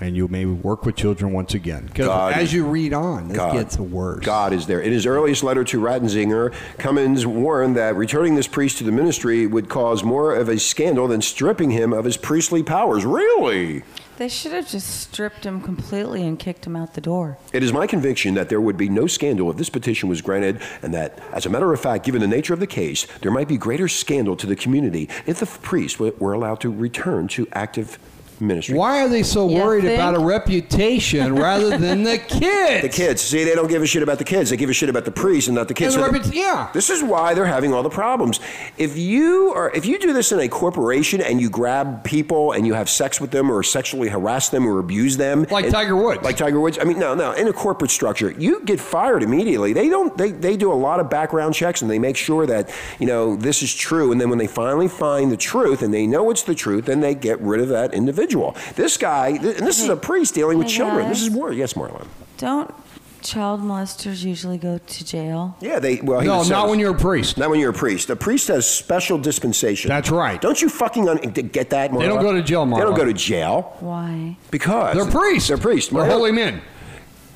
And 0.00 0.16
you 0.16 0.28
may 0.28 0.44
work 0.44 0.86
with 0.86 0.96
children 0.96 1.32
once 1.32 1.54
again. 1.54 1.86
Because 1.86 2.06
God- 2.06 2.32
as 2.34 2.52
you 2.52 2.64
read 2.66 2.92
on, 2.92 3.30
it 3.30 3.34
God. 3.34 3.52
gets 3.54 3.78
worse. 3.78 4.24
God 4.24 4.52
is 4.52 4.66
there. 4.66 4.80
In 4.80 4.92
his 4.92 5.06
earliest 5.06 5.42
letter 5.42 5.64
to 5.64 5.80
Ratzinger, 5.80 6.52
Cummins 6.78 7.26
warned 7.26 7.76
that 7.76 7.96
returning 7.96 8.34
this 8.36 8.46
priest 8.46 8.78
to 8.78 8.84
the 8.84 8.92
ministry 8.92 9.46
would 9.46 9.68
cause 9.68 10.04
more 10.04 10.34
of 10.34 10.48
a 10.48 10.58
scandal 10.58 11.08
than 11.08 11.20
stripping 11.20 11.70
him 11.70 11.92
of 11.92 12.04
his 12.04 12.16
priestly 12.16 12.62
powers. 12.62 13.04
Really? 13.04 13.82
They 14.18 14.28
should 14.28 14.50
have 14.50 14.68
just 14.68 15.00
stripped 15.00 15.44
him 15.44 15.60
completely 15.60 16.26
and 16.26 16.36
kicked 16.36 16.66
him 16.66 16.74
out 16.74 16.94
the 16.94 17.00
door. 17.00 17.38
It 17.52 17.62
is 17.62 17.72
my 17.72 17.86
conviction 17.86 18.34
that 18.34 18.48
there 18.48 18.60
would 18.60 18.76
be 18.76 18.88
no 18.88 19.06
scandal 19.06 19.48
if 19.48 19.56
this 19.56 19.70
petition 19.70 20.08
was 20.08 20.22
granted, 20.22 20.60
and 20.82 20.92
that, 20.92 21.20
as 21.32 21.46
a 21.46 21.50
matter 21.50 21.72
of 21.72 21.80
fact, 21.80 22.04
given 22.04 22.20
the 22.20 22.26
nature 22.26 22.52
of 22.52 22.58
the 22.58 22.66
case, 22.66 23.06
there 23.20 23.30
might 23.30 23.46
be 23.46 23.56
greater 23.56 23.86
scandal 23.86 24.34
to 24.34 24.46
the 24.48 24.56
community 24.56 25.08
if 25.26 25.38
the 25.38 25.46
priest 25.46 26.00
were 26.00 26.12
were 26.18 26.32
allowed 26.32 26.60
to 26.62 26.70
return 26.70 27.28
to 27.28 27.46
active 27.52 27.98
ministry. 28.40 28.76
Why 28.76 29.02
are 29.02 29.08
they 29.08 29.22
so 29.22 29.48
You 29.48 29.56
worried 29.56 29.82
think? 29.84 29.94
about 29.94 30.14
a 30.14 30.20
reputation 30.20 31.34
rather 31.34 31.76
than 31.78 32.02
the 32.02 32.18
kids? 32.28 32.82
The 32.82 32.88
kids. 32.88 33.22
See, 33.22 33.44
they 33.44 33.54
don't 33.54 33.68
give 33.68 33.82
a 33.82 33.86
shit 33.86 34.02
about 34.02 34.18
the 34.18 34.24
kids. 34.24 34.50
They 34.50 34.56
give 34.56 34.70
a 34.70 34.72
shit 34.72 34.88
about 34.88 35.04
the 35.04 35.10
priest 35.10 35.48
and 35.48 35.54
not 35.54 35.68
the 35.68 35.74
kids. 35.74 35.94
And 35.94 36.04
the 36.04 36.08
So 36.22 36.30
reput- 36.30 36.34
yeah. 36.34 36.70
This 36.72 36.90
is 36.90 37.02
why 37.02 37.34
they're 37.34 37.46
having 37.46 37.72
all 37.72 37.82
the 37.82 37.90
problems. 37.90 38.40
If 38.76 38.96
you 38.96 39.52
are, 39.54 39.70
if 39.74 39.86
you 39.86 39.98
do 39.98 40.12
this 40.12 40.32
in 40.32 40.40
a 40.40 40.48
corporation 40.48 41.20
and 41.20 41.40
you 41.40 41.50
grab 41.50 42.04
people 42.04 42.52
and 42.52 42.66
you 42.66 42.74
have 42.74 42.88
sex 42.88 43.20
with 43.20 43.30
them 43.30 43.50
or 43.50 43.62
sexually 43.62 44.08
harass 44.08 44.48
them 44.48 44.66
or 44.66 44.78
abuse 44.78 45.16
them, 45.16 45.46
Like 45.50 45.64
and- 45.66 45.72
Tiger 45.74 45.96
Woods. 45.96 46.22
like 46.22 46.36
Tiger 46.36 46.60
Woods. 46.60 46.78
I 46.80 46.84
mean, 46.84 46.98
no, 46.98 47.14
no. 47.14 47.32
In 47.32 47.48
a 47.48 47.52
corporate 47.52 47.90
structure, 47.90 48.30
you 48.32 48.62
get 48.64 48.80
fired 48.80 49.22
immediately. 49.22 49.72
They 49.72 49.88
don't. 49.88 50.16
They 50.16 50.30
they 50.32 50.56
do 50.56 50.72
a 50.72 50.74
lot 50.74 51.00
of 51.00 51.08
background 51.10 51.54
checks 51.54 51.82
and 51.82 51.90
they 51.90 51.98
make 51.98 52.16
sure 52.16 52.46
that 52.46 52.70
you 52.98 53.06
know 53.06 53.36
this 53.36 53.62
is 53.62 53.74
true. 53.74 54.12
And 54.12 54.20
then 54.20 54.28
when 54.30 54.38
they 54.38 54.46
finally 54.46 54.88
find 54.88 55.30
the 55.32 55.36
truth 55.36 55.82
and 55.82 55.92
they 55.92 56.06
know 56.06 56.30
it's 56.30 56.42
the 56.42 56.54
truth, 56.54 56.84
then 56.86 57.00
they 57.00 57.14
get 57.14 57.40
rid 57.40 57.60
of 57.60 57.68
that 57.68 57.94
individual. 57.94 58.27
Individual. 58.28 58.56
This 58.76 58.96
guy, 58.96 59.28
and 59.28 59.66
this 59.66 59.80
is 59.80 59.88
a 59.88 59.96
priest 59.96 60.34
dealing 60.34 60.58
with 60.58 60.68
Hey, 60.68 60.76
children. 60.76 61.08
This 61.08 61.22
is 61.22 61.30
more. 61.30 61.52
Yes, 61.52 61.74
Marlon. 61.74 62.06
Don't 62.38 62.72
child 63.20 63.60
molesters 63.60 64.24
usually 64.24 64.58
go 64.58 64.78
to 64.78 65.04
jail? 65.04 65.56
Yeah, 65.60 65.78
they. 65.80 65.96
Well, 66.00 66.20
No, 66.22 66.38
was 66.38 66.50
not 66.50 66.68
when 66.68 66.78
you're 66.78 66.94
a 66.94 66.98
priest. 66.98 67.36
Not 67.38 67.50
when 67.50 67.58
you're 67.60 67.70
a 67.70 67.74
priest. 67.74 68.10
A 68.10 68.16
priest 68.16 68.48
has 68.48 68.66
special 68.66 69.18
dispensation. 69.18 69.88
That's 69.88 70.10
right. 70.10 70.40
Don't 70.40 70.60
you 70.60 70.68
fucking 70.68 71.08
un- 71.08 71.18
get 71.18 71.70
that? 71.70 71.90
Marla? 71.90 71.98
They 72.00 72.06
don't 72.06 72.22
go 72.22 72.32
to 72.32 72.42
jail, 72.42 72.66
They 72.66 72.80
don't 72.80 72.96
go 72.96 73.04
to 73.04 73.12
jail 73.12 73.76
Why? 73.80 74.36
because 74.50 74.94
They're 74.94 75.10
priests. 75.10 75.48
They're 75.48 75.58
priests. 75.58 75.90
They're 75.92 76.04
holy 76.04 76.32
men. 76.32 76.62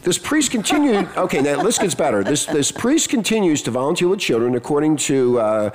This 0.03 0.19
priest 0.19 0.51
continued. 0.51 1.09
Okay, 1.17 1.41
now 1.41 1.63
this 1.63 1.79
gets 1.79 1.95
better. 1.95 2.25
This 2.25 2.45
this 2.47 2.73
priest 2.73 3.09
continues 3.09 3.63
to 3.63 3.71
volunteer 3.71 4.09
with 4.09 4.19
children, 4.19 4.55
according 4.57 4.97
to 5.09 5.39
uh, 5.39 5.71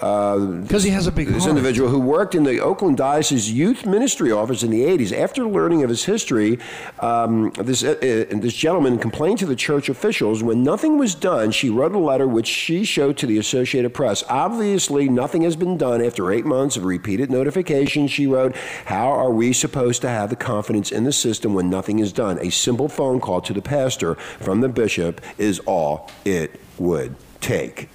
uh, 0.00 0.38
Because 0.38 0.82
he 0.82 0.90
has 0.90 1.06
a 1.06 1.12
big 1.12 1.28
this 1.28 1.44
heart. 1.44 1.50
individual 1.50 1.88
who 1.90 1.98
worked 1.98 2.34
in 2.34 2.44
the 2.44 2.60
Oakland 2.60 2.96
Diocese 2.96 3.50
Youth 3.50 3.84
Ministry 3.84 4.32
Office 4.32 4.62
in 4.62 4.70
the 4.70 4.82
80s. 4.82 5.12
After 5.12 5.44
learning 5.44 5.82
of 5.82 5.90
his 5.90 6.04
history, 6.04 6.58
um, 7.00 7.50
this 7.58 7.82
uh, 7.84 7.90
uh, 7.90 8.36
this 8.40 8.54
gentleman 8.54 8.98
complained 8.98 9.38
to 9.40 9.46
the 9.46 9.56
church 9.56 9.88
officials. 9.88 10.42
When 10.42 10.62
nothing 10.62 10.98
was 10.98 11.14
done, 11.14 11.50
she 11.50 11.68
wrote 11.70 11.92
a 11.92 11.98
letter 11.98 12.26
which 12.26 12.46
she 12.46 12.84
showed 12.84 13.16
to 13.18 13.26
the 13.26 13.38
Associated 13.38 13.92
Press. 13.94 14.24
Obviously, 14.28 15.08
nothing 15.08 15.42
has 15.42 15.56
been 15.56 15.76
done 15.76 16.02
after 16.02 16.30
eight 16.32 16.46
months 16.46 16.76
of 16.76 16.84
repeated 16.84 17.30
notifications. 17.30 18.10
She 18.10 18.26
wrote, 18.26 18.54
"How 18.86 19.08
are 19.10 19.30
we 19.30 19.52
supposed 19.52 20.00
to 20.02 20.08
have 20.08 20.30
the 20.30 20.36
confidence 20.36 20.90
in 20.90 21.04
the 21.04 21.12
system 21.12 21.54
when 21.54 21.68
nothing 21.68 21.98
is 21.98 22.12
done? 22.12 22.38
A 22.40 22.50
simple 22.50 22.88
phone 22.88 23.20
call 23.20 23.40
to 23.42 23.52
the 23.52 23.62
pastor 23.62 24.14
from 24.40 24.60
the 24.60 24.68
bishop 24.68 25.20
is 25.38 25.58
all 25.60 26.10
it 26.24 26.60
would 26.78 27.16
take." 27.40 27.88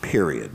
Period. 0.00 0.50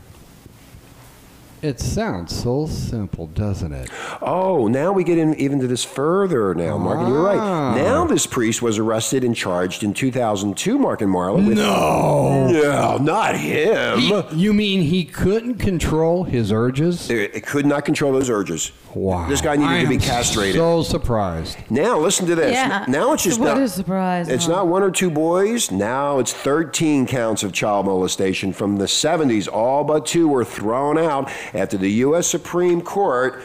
It 1.60 1.80
sounds 1.80 2.34
so 2.36 2.66
simple, 2.66 3.26
doesn't 3.26 3.72
it? 3.72 3.90
Oh, 4.22 4.68
now 4.68 4.92
we 4.92 5.02
get 5.02 5.18
in 5.18 5.34
even 5.34 5.58
to 5.58 5.66
this 5.66 5.84
further 5.84 6.54
now, 6.54 6.78
Mark. 6.78 7.00
And 7.00 7.08
you're 7.08 7.22
right. 7.22 7.36
Ah. 7.38 7.74
Now 7.74 8.06
this 8.06 8.26
priest 8.26 8.62
was 8.62 8.78
arrested 8.78 9.24
and 9.24 9.34
charged 9.34 9.82
in 9.82 9.92
2002, 9.92 10.78
Mark 10.78 11.00
and 11.02 11.12
Marla. 11.12 11.44
With, 11.44 11.56
No. 11.58 12.46
No, 12.48 12.98
not 12.98 13.36
him. 13.36 13.98
He- 13.98 14.24
you 14.36 14.52
mean 14.52 14.82
he 14.82 15.04
couldn't 15.04 15.56
control 15.56 16.22
his 16.24 16.52
urges? 16.52 17.10
it, 17.10 17.34
it 17.34 17.44
could 17.46 17.66
not 17.66 17.84
control 17.84 18.12
those 18.12 18.30
urges. 18.30 18.70
Wow. 18.94 19.28
This 19.28 19.40
guy 19.42 19.56
needed 19.56 19.70
I 19.70 19.82
to 19.82 19.88
be 19.88 19.94
am 19.96 20.00
castrated. 20.00 20.54
So 20.56 20.82
surprised. 20.82 21.58
now 21.70 21.98
listen 21.98 22.26
to 22.26 22.34
this. 22.34 22.52
Yeah. 22.52 22.84
Now 22.88 23.12
it's 23.12 23.22
just 23.24 23.38
What 23.38 23.54
not, 23.54 23.62
a 23.62 23.68
surprise, 23.68 24.28
It's 24.28 24.46
huh? 24.46 24.52
not 24.52 24.66
one 24.68 24.82
or 24.82 24.90
two 24.90 25.10
boys. 25.10 25.70
Now 25.70 26.18
it's 26.20 26.32
13 26.32 27.06
counts 27.06 27.42
of 27.42 27.52
child 27.52 27.86
molestation 27.86 28.52
from 28.52 28.76
the 28.78 28.86
70s. 28.86 29.46
All 29.52 29.84
but 29.84 30.06
two 30.06 30.26
were 30.28 30.44
thrown 30.44 30.96
out 30.98 31.30
after 31.54 31.76
the 31.76 31.90
U.S. 32.06 32.26
Supreme 32.26 32.80
Court 32.80 33.42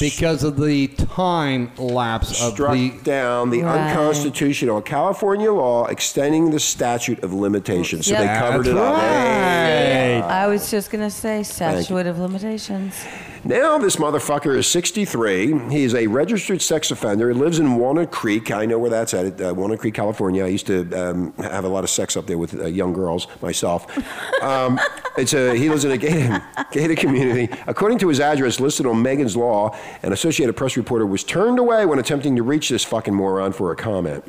Because 0.00 0.42
of 0.42 0.56
the 0.58 0.88
time 0.88 1.70
lapse 1.76 2.42
of 2.42 2.54
struck 2.54 2.72
the. 2.72 2.90
down 3.04 3.50
the 3.50 3.62
Right. 3.62 3.90
unconstitutional 3.90 4.80
California 4.80 5.52
law 5.52 5.84
extending 5.86 6.50
the 6.50 6.58
statute 6.60 7.22
of 7.22 7.34
limitations. 7.34 8.06
So 8.06 8.14
they 8.14 8.24
Yep. 8.24 8.38
covered 8.38 8.66
it 8.68 8.74
That's 8.74 8.96
up. 8.96 9.00
Hey. 9.02 10.20
right. 10.22 10.30
I 10.30 10.46
was 10.46 10.70
just 10.70 10.90
going 10.90 11.04
to 11.04 11.10
say 11.10 11.42
statute 11.42 12.06
of 12.06 12.18
limitations. 12.18 12.94
Now 13.44 13.76
this 13.76 13.96
motherfucker 13.96 14.56
is 14.56 14.68
63. 14.68 15.68
He's 15.68 15.96
a 15.96 16.06
registered 16.06 16.62
sex 16.62 16.92
offender. 16.92 17.28
He 17.28 17.34
lives 17.34 17.58
in 17.58 17.74
Walnut 17.74 18.12
Creek. 18.12 18.52
I 18.52 18.66
know 18.66 18.78
where 18.78 18.90
that's 18.90 19.14
at. 19.14 19.40
Uh, 19.40 19.52
Walnut 19.52 19.80
Creek, 19.80 19.94
California. 19.94 20.44
I 20.44 20.48
used 20.48 20.68
to 20.68 20.88
um, 20.92 21.32
have 21.38 21.64
a 21.64 21.68
lot 21.68 21.82
of 21.82 21.90
sex 21.90 22.16
up 22.16 22.26
there 22.26 22.38
with 22.38 22.54
uh, 22.54 22.66
young 22.66 22.92
girls 22.92 23.26
myself. 23.42 23.88
Um, 24.42 24.78
it's 25.18 25.34
a, 25.34 25.56
he 25.56 25.68
lives 25.68 25.84
in 25.84 25.90
a 25.90 25.98
gated, 25.98 26.40
gated 26.70 26.98
community. 26.98 27.52
According 27.66 27.98
to 27.98 28.08
his 28.08 28.20
address 28.20 28.60
listed 28.60 28.86
on 28.86 29.02
Megan's 29.02 29.36
Law, 29.36 29.76
an 30.04 30.12
Associated 30.12 30.52
Press 30.52 30.76
reporter 30.76 31.04
was 31.04 31.24
turned 31.24 31.58
away 31.58 31.84
when 31.84 31.98
attempting 31.98 32.36
to 32.36 32.44
reach 32.44 32.68
this 32.68 32.84
fucking 32.84 33.14
moron 33.14 33.52
for 33.52 33.72
a 33.72 33.76
comment. 33.76 34.22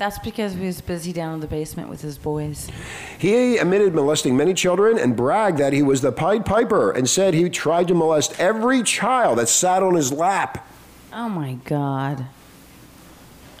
That's 0.00 0.18
because 0.18 0.54
he 0.54 0.64
was 0.64 0.80
busy 0.80 1.12
down 1.12 1.34
in 1.34 1.40
the 1.40 1.46
basement 1.46 1.90
with 1.90 2.00
his 2.00 2.16
boys. 2.16 2.70
He 3.18 3.58
admitted 3.58 3.94
molesting 3.94 4.34
many 4.34 4.54
children 4.54 4.96
and 4.96 5.14
bragged 5.14 5.58
that 5.58 5.74
he 5.74 5.82
was 5.82 6.00
the 6.00 6.10
Pied 6.10 6.46
Piper 6.46 6.90
and 6.90 7.06
said 7.06 7.34
he 7.34 7.50
tried 7.50 7.86
to 7.88 7.94
molest 7.94 8.40
every 8.40 8.82
child 8.82 9.36
that 9.36 9.50
sat 9.50 9.82
on 9.82 9.96
his 9.96 10.10
lap. 10.10 10.66
Oh 11.12 11.28
my 11.28 11.58
God. 11.66 12.24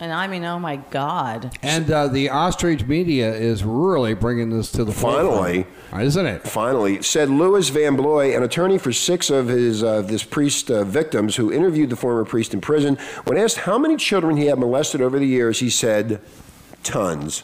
And 0.02 0.14
I 0.14 0.28
mean, 0.28 0.42
oh 0.44 0.58
my 0.58 0.76
God. 0.76 1.54
And 1.62 1.90
uh, 1.90 2.08
the 2.08 2.30
ostrich 2.30 2.86
media 2.86 3.34
is 3.34 3.62
really 3.62 4.14
bringing 4.14 4.48
this 4.48 4.72
to 4.72 4.82
the 4.82 4.92
Finally. 4.92 5.64
forefront, 5.64 6.04
isn't 6.06 6.26
it? 6.26 6.48
Finally, 6.48 7.02
said 7.02 7.28
Lewis 7.28 7.68
VanBlois, 7.68 8.34
an 8.34 8.42
attorney 8.42 8.78
for 8.78 8.94
six 8.94 9.28
of 9.28 9.48
his 9.48 9.84
uh, 9.84 10.00
this 10.00 10.24
priest 10.24 10.70
uh, 10.70 10.84
victims 10.84 11.36
who 11.36 11.52
interviewed 11.52 11.90
the 11.90 11.96
former 11.96 12.24
priest 12.24 12.54
in 12.54 12.62
prison. 12.62 12.96
When 13.24 13.36
asked 13.36 13.58
how 13.58 13.76
many 13.76 13.96
children 13.96 14.38
he 14.38 14.46
had 14.46 14.58
molested 14.58 15.02
over 15.02 15.18
the 15.18 15.26
years, 15.26 15.60
he 15.60 15.68
said, 15.68 16.22
tons. 16.82 17.42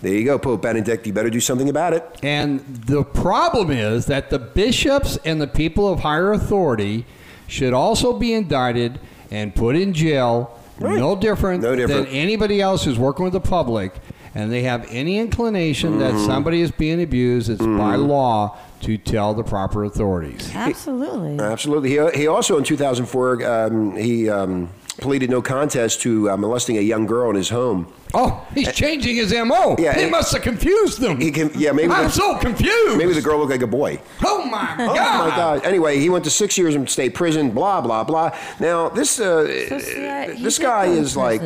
There 0.00 0.14
you 0.14 0.24
go, 0.24 0.38
Pope 0.38 0.62
Benedict. 0.62 1.06
You 1.06 1.12
better 1.12 1.28
do 1.28 1.40
something 1.40 1.68
about 1.68 1.92
it. 1.92 2.18
And 2.22 2.60
the 2.60 3.04
problem 3.04 3.70
is 3.70 4.06
that 4.06 4.30
the 4.30 4.38
bishops 4.38 5.18
and 5.26 5.38
the 5.38 5.46
people 5.46 5.92
of 5.92 6.00
higher 6.00 6.32
authority 6.32 7.04
should 7.46 7.74
also 7.74 8.18
be 8.18 8.32
indicted 8.32 8.98
and 9.30 9.54
put 9.54 9.76
in 9.76 9.92
jail, 9.92 10.56
Right. 10.78 10.98
no 10.98 11.14
different, 11.14 11.62
No 11.62 11.76
different. 11.76 12.06
than 12.06 12.14
anybody 12.16 12.60
else 12.60 12.84
who's 12.84 12.98
working 12.98 13.24
with 13.24 13.32
the 13.34 13.40
public. 13.40 13.94
And 14.34 14.50
they 14.52 14.62
have 14.62 14.86
any 14.90 15.18
inclination 15.18 15.90
Mm-hmm. 15.98 16.16
that 16.16 16.24
somebody 16.24 16.60
is 16.62 16.70
being 16.70 17.02
abused, 17.02 17.50
it's 17.50 17.60
by 17.64 17.96
law 17.96 18.56
to 18.82 18.96
tell 18.96 19.34
the 19.34 19.42
proper 19.42 19.84
authorities. 19.84 20.50
Absolutely. 20.54 21.38
Absolutely. 21.44 21.90
He, 21.90 22.20
he 22.22 22.26
also, 22.28 22.56
in 22.56 22.64
2004, 22.64 23.44
um, 23.44 23.96
he 23.96 24.30
um, 24.30 24.70
pleaded 25.00 25.30
no 25.30 25.40
contest 25.42 26.00
to 26.02 26.30
uh, 26.30 26.36
molesting 26.36 26.78
a 26.78 26.80
young 26.80 27.06
girl 27.06 27.30
in 27.30 27.36
his 27.36 27.48
home. 27.50 27.92
Oh, 28.12 28.46
he's 28.54 28.72
changing 28.72 29.16
his 29.16 29.32
MO. 29.32 29.76
Yeah, 29.78 29.98
he 29.98 30.08
must 30.10 30.32
have 30.32 30.42
confused 30.42 31.00
them. 31.00 31.20
He 31.20 31.30
can, 31.30 31.50
yeah, 31.54 31.72
maybe 31.72 31.92
I'm 31.92 32.04
the, 32.04 32.10
so 32.10 32.36
confused. 32.38 32.96
maybe 32.98 33.12
the 33.12 33.22
girl 33.22 33.38
looked 33.38 33.50
like 33.52 33.62
a 33.62 33.66
boy. 33.66 34.00
Oh 34.24 34.44
my 34.44 34.74
god. 34.76 34.80
Oh 34.90 34.94
God. 34.94 35.28
my 35.30 35.36
God! 35.36 35.64
Anyway, 35.64 35.98
he 35.98 36.08
went 36.10 36.24
to 36.24 36.30
six 36.30 36.58
years 36.58 36.74
in 36.74 36.86
state 36.86 37.14
prison. 37.14 37.50
Blah 37.50 37.80
blah 37.80 38.04
blah. 38.04 38.36
Now 38.58 38.88
this 38.88 39.20
uh, 39.20 39.46
So, 39.68 39.78
see, 39.78 40.06
I- 40.06 40.34
this 40.34 40.58
guy 40.58 40.86
go 40.86 40.94
to 40.94 41.00
is 41.00 41.16
like. 41.16 41.40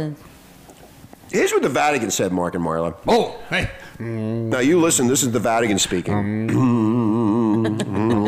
Here's 1.31 1.53
what 1.53 1.63
the 1.63 1.69
Vatican 1.69 2.13
said, 2.13 2.31
Mark 2.33 2.55
and 2.55 2.65
Marla. 2.65 2.95
Oh, 3.09 3.37
hey. 3.51 3.69
Now 3.99 4.61
you 4.61 4.81
listen. 4.81 5.09
This 5.09 5.23
is 5.25 5.33
the 5.33 5.41
Vatican 5.41 5.79
speaking. 5.81 6.15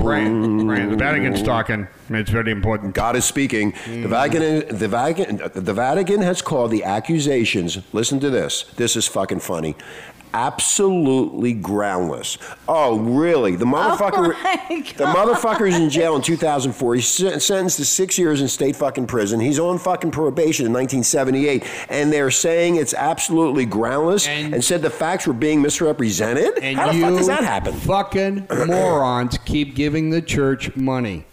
Brian, 0.06 0.66
Brian, 0.66 0.90
the 0.90 0.96
Vatican's 0.96 1.42
talking. 1.42 1.88
It's 2.10 2.30
very 2.30 2.52
important. 2.52 2.94
God 2.94 3.16
is 3.16 3.24
speaking. 3.24 3.72
The 3.72 4.06
mm. 4.06 4.08
Vatican, 4.08 4.78
the 4.78 4.86
Vatican, 4.86 5.50
the 5.52 5.74
Vatican 5.74 6.22
has 6.22 6.40
called 6.40 6.70
the 6.70 6.84
accusations. 6.84 7.78
Listen 7.92 8.20
to 8.20 8.30
this. 8.30 8.62
This 8.76 8.94
is 8.94 9.08
fucking 9.08 9.40
funny. 9.40 9.74
Absolutely 10.36 11.54
groundless. 11.54 12.36
Oh, 12.68 12.98
really? 12.98 13.56
The 13.56 13.64
oh 13.64 13.68
motherfucker. 13.68 14.34
my 14.42 14.82
the 14.96 15.04
motherfucker's 15.06 15.76
in 15.76 15.88
jail 15.88 16.14
in 16.14 16.20
2004. 16.20 16.94
He's 16.96 17.08
sentenced 17.08 17.78
to 17.78 17.86
six 17.86 18.18
years 18.18 18.42
in 18.42 18.48
state 18.48 18.76
fucking 18.76 19.06
prison. 19.06 19.40
He's 19.40 19.58
on 19.58 19.78
fucking 19.78 20.10
probation 20.10 20.66
in 20.66 20.72
1978, 20.74 21.64
and 21.88 22.12
they're 22.12 22.30
saying 22.30 22.76
it's 22.76 22.92
absolutely 22.92 23.64
groundless 23.64 24.28
and, 24.28 24.52
And- 24.52 24.64
said 24.64 24.82
the 24.82 24.90
facts 24.90 25.26
were 25.26 25.32
being 25.32 25.62
misrepresented. 25.62 26.58
And 26.58 26.76
How 26.76 26.88
the 26.90 26.96
you 26.98 27.02
fuck 27.06 27.16
does 27.16 27.26
that 27.28 27.42
happen? 27.44 27.72
Fucking 27.72 28.46
morons 28.66 29.38
keep 29.46 29.74
giving 29.74 30.10
the 30.10 30.20
church 30.20 30.76
money. 30.76 31.24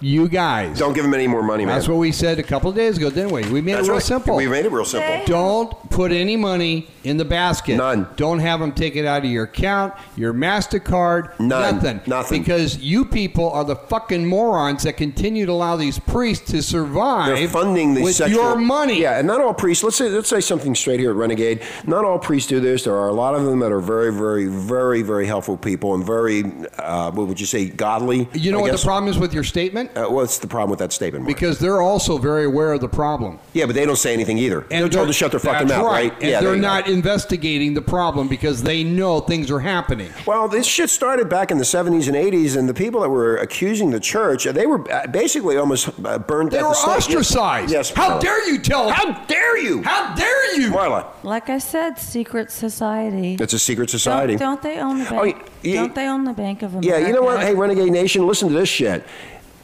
You 0.00 0.28
guys. 0.28 0.78
Don't 0.78 0.92
give 0.94 1.04
them 1.04 1.14
any 1.14 1.26
more 1.26 1.42
money, 1.42 1.64
man. 1.64 1.74
That's 1.74 1.88
what 1.88 1.98
we 1.98 2.12
said 2.12 2.38
a 2.38 2.42
couple 2.42 2.70
of 2.70 2.76
days 2.76 2.96
ago, 2.98 3.10
didn't 3.10 3.30
we? 3.32 3.42
We 3.50 3.60
made 3.60 3.74
That's 3.74 3.86
it 3.88 3.90
real 3.90 3.96
right. 3.98 4.02
simple. 4.02 4.36
We 4.36 4.48
made 4.48 4.64
it 4.66 4.70
real 4.72 4.84
simple. 4.84 5.24
Don't 5.26 5.90
put 5.90 6.12
any 6.12 6.36
money 6.36 6.88
in 7.04 7.16
the 7.16 7.24
basket. 7.24 7.76
None. 7.76 8.06
Don't 8.16 8.38
have 8.38 8.60
them 8.60 8.72
take 8.72 8.96
it 8.96 9.04
out 9.04 9.24
of 9.24 9.30
your 9.30 9.44
account, 9.44 9.94
your 10.16 10.32
MasterCard, 10.32 11.38
None. 11.40 11.48
nothing. 11.76 12.00
Nothing. 12.06 12.42
Because 12.42 12.78
you 12.78 13.04
people 13.04 13.50
are 13.50 13.64
the 13.64 13.76
fucking 13.76 14.26
morons 14.26 14.82
that 14.84 14.96
continue 14.96 15.46
to 15.46 15.52
allow 15.52 15.76
these 15.76 15.98
priests 15.98 16.50
to 16.52 16.62
survive 16.62 17.36
They're 17.36 17.48
funding 17.48 17.94
these 17.94 18.04
with 18.04 18.14
sexual, 18.16 18.42
your 18.42 18.56
money. 18.56 19.00
Yeah, 19.02 19.18
and 19.18 19.26
not 19.26 19.40
all 19.40 19.54
priests. 19.54 19.82
Let's 19.84 19.96
say 19.96 20.08
let's 20.08 20.28
say 20.28 20.40
something 20.40 20.74
straight 20.74 21.00
here 21.00 21.10
at 21.10 21.16
Renegade. 21.16 21.62
Not 21.86 22.04
all 22.04 22.18
priests 22.18 22.48
do 22.48 22.60
this. 22.60 22.84
There 22.84 22.96
are 22.96 23.08
a 23.08 23.12
lot 23.14 23.34
of 23.34 23.44
them 23.44 23.58
that 23.60 23.72
are 23.72 23.80
very, 23.80 24.12
very, 24.12 24.46
very, 24.46 25.02
very 25.02 25.26
helpful 25.26 25.56
people 25.56 25.94
and 25.94 26.04
very, 26.04 26.44
uh, 26.78 27.10
what 27.10 27.26
would 27.28 27.40
you 27.40 27.46
say, 27.46 27.68
godly. 27.68 28.28
You 28.32 28.52
know 28.52 28.58
I 28.58 28.62
what 28.62 28.70
guess. 28.72 28.80
the 28.82 28.86
problem 28.86 29.10
is 29.10 29.18
with 29.18 29.34
your 29.34 29.44
statement? 29.62 29.96
Uh, 29.96 30.08
what's 30.08 30.38
the 30.38 30.46
problem 30.46 30.70
with 30.70 30.78
that 30.80 30.92
statement? 30.92 31.24
Mark? 31.24 31.34
Because 31.36 31.58
they're 31.58 31.80
also 31.80 32.18
very 32.18 32.44
aware 32.44 32.72
of 32.72 32.80
the 32.80 32.88
problem. 32.88 33.38
yeah, 33.52 33.66
but 33.66 33.74
they 33.74 33.86
don't 33.86 33.96
say 33.96 34.12
anything 34.12 34.38
either. 34.38 34.62
And 34.70 34.82
they're 34.82 34.88
told 34.88 35.06
to 35.08 35.12
shut 35.12 35.30
their 35.30 35.40
fucking 35.40 35.68
mouth, 35.68 35.84
right? 35.86 36.10
right? 36.12 36.12
And 36.20 36.30
yeah, 36.30 36.40
they're 36.40 36.54
you 36.56 36.60
go. 36.60 36.68
not 36.68 36.88
investigating 36.88 37.74
the 37.74 37.82
problem 37.82 38.28
because 38.28 38.62
they 38.62 38.82
know 38.82 39.20
things 39.20 39.50
are 39.50 39.60
happening. 39.60 40.10
Well, 40.26 40.48
this 40.48 40.66
shit 40.66 40.90
started 40.90 41.28
back 41.28 41.50
in 41.50 41.58
the 41.58 41.64
70s 41.64 42.08
and 42.08 42.16
80s, 42.16 42.56
and 42.56 42.68
the 42.68 42.74
people 42.74 43.00
that 43.02 43.08
were 43.10 43.36
accusing 43.36 43.90
the 43.90 44.00
church, 44.00 44.44
they 44.44 44.66
were 44.66 44.80
uh, 44.92 45.06
basically 45.06 45.56
almost 45.56 45.88
uh, 46.04 46.18
burned 46.18 46.50
They 46.50 46.58
at 46.58 46.62
were 46.64 46.70
the 46.70 46.74
stake. 46.74 46.96
ostracized. 46.96 47.70
Yes. 47.72 47.90
How 47.90 48.18
Marla. 48.18 48.20
dare 48.20 48.48
you 48.50 48.58
tell? 48.60 48.90
How 48.90 49.24
dare 49.26 49.58
you? 49.58 49.82
How 49.82 50.14
dare 50.14 50.60
you? 50.60 50.70
Marla, 50.72 51.06
Like 51.22 51.48
I 51.50 51.58
said, 51.58 51.98
secret 51.98 52.50
society. 52.50 53.36
it's 53.40 53.52
a 53.52 53.58
secret 53.58 53.90
society. 53.90 54.36
Don't, 54.36 54.60
don't 54.60 54.62
they 54.62 54.78
own 54.80 54.98
the 54.98 55.04
bank? 55.04 55.20
Oh, 55.20 55.24
y- 55.24 55.44
y- 55.64 55.74
don't 55.74 55.94
they 55.94 56.06
own 56.08 56.24
the 56.24 56.32
Bank 56.32 56.62
of 56.62 56.70
America? 56.74 56.88
Yeah, 57.00 57.06
you 57.06 57.12
know 57.14 57.22
what? 57.22 57.40
Hey, 57.40 57.54
Renegade 57.54 57.92
Nation, 57.92 58.26
listen 58.26 58.48
to 58.48 58.54
this 58.54 58.68
shit. 58.68 59.04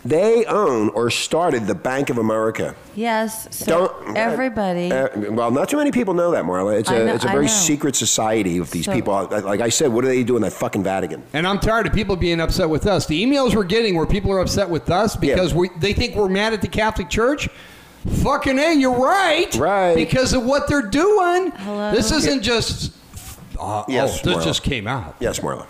They 0.05 0.45
own 0.47 0.91
or 0.91 1.11
started 1.11 1.67
the 1.67 1.75
Bank 1.75 2.09
of 2.09 2.19
America. 2.19 2.75
Yes. 2.95 3.55
So 3.55 3.89
Don't 4.05 4.17
everybody. 4.17 4.93
Uh, 4.93 5.09
well, 5.33 5.51
not 5.51 5.69
too 5.69 5.77
many 5.77 5.91
people 5.91 6.15
know 6.15 6.31
that, 6.31 6.45
Marla. 6.45 6.79
It's 6.79 6.89
a, 6.89 7.05
know- 7.05 7.15
it's 7.15 7.25
a 7.25 7.29
I 7.31 7.33
very 7.33 7.49
secret 7.49 7.97
society 7.97 8.59
of 8.59 8.71
these 8.71 8.85
So- 8.85 8.93
people. 8.93 9.27
Like 9.31 9.61
I 9.61 9.69
said, 9.69 9.93
what 9.93 10.03
do 10.03 10.09
they 10.09 10.23
do 10.23 10.37
in 10.37 10.43
that 10.43 10.53
fucking 10.53 10.85
Vatican? 10.85 11.23
And 11.33 11.47
I'm 11.47 11.59
tired 11.59 11.87
of 11.87 11.93
people 11.93 12.15
being 12.17 12.41
upset 12.41 12.71
with 12.71 12.87
us. 12.87 13.07
The 13.07 13.23
emails 13.23 13.55
we're 13.57 13.65
getting 13.65 13.97
where 13.97 14.07
people 14.07 14.31
are 14.33 14.39
upset 14.41 14.71
with 14.71 14.89
us 14.89 15.17
because 15.17 15.53
we, 15.53 15.69
they 15.79 15.93
think 15.93 16.15
we're 16.15 16.29
mad 16.29 16.53
at 16.53 16.63
the 16.63 16.69
Catholic 16.69 17.11
Church. 17.11 17.49
Fucking 18.23 18.59
A, 18.59 18.75
you're 18.75 18.97
right. 18.99 19.53
Right. 19.57 19.95
Because 19.97 20.33
of 20.33 20.45
what 20.45 20.69
they're 20.69 20.81
doing. 20.89 21.51
Hello? 21.51 21.91
This 21.93 22.13
isn't 22.13 22.43
just. 22.43 22.93
Uh, 23.59 23.85
Yes, 23.89 24.21
oh, 24.21 24.25
this 24.31 24.39
Marla. 24.39 24.45
just 24.45 24.63
came 24.63 24.87
out. 24.87 25.17
Yes, 25.19 25.41
Marla. 25.41 25.67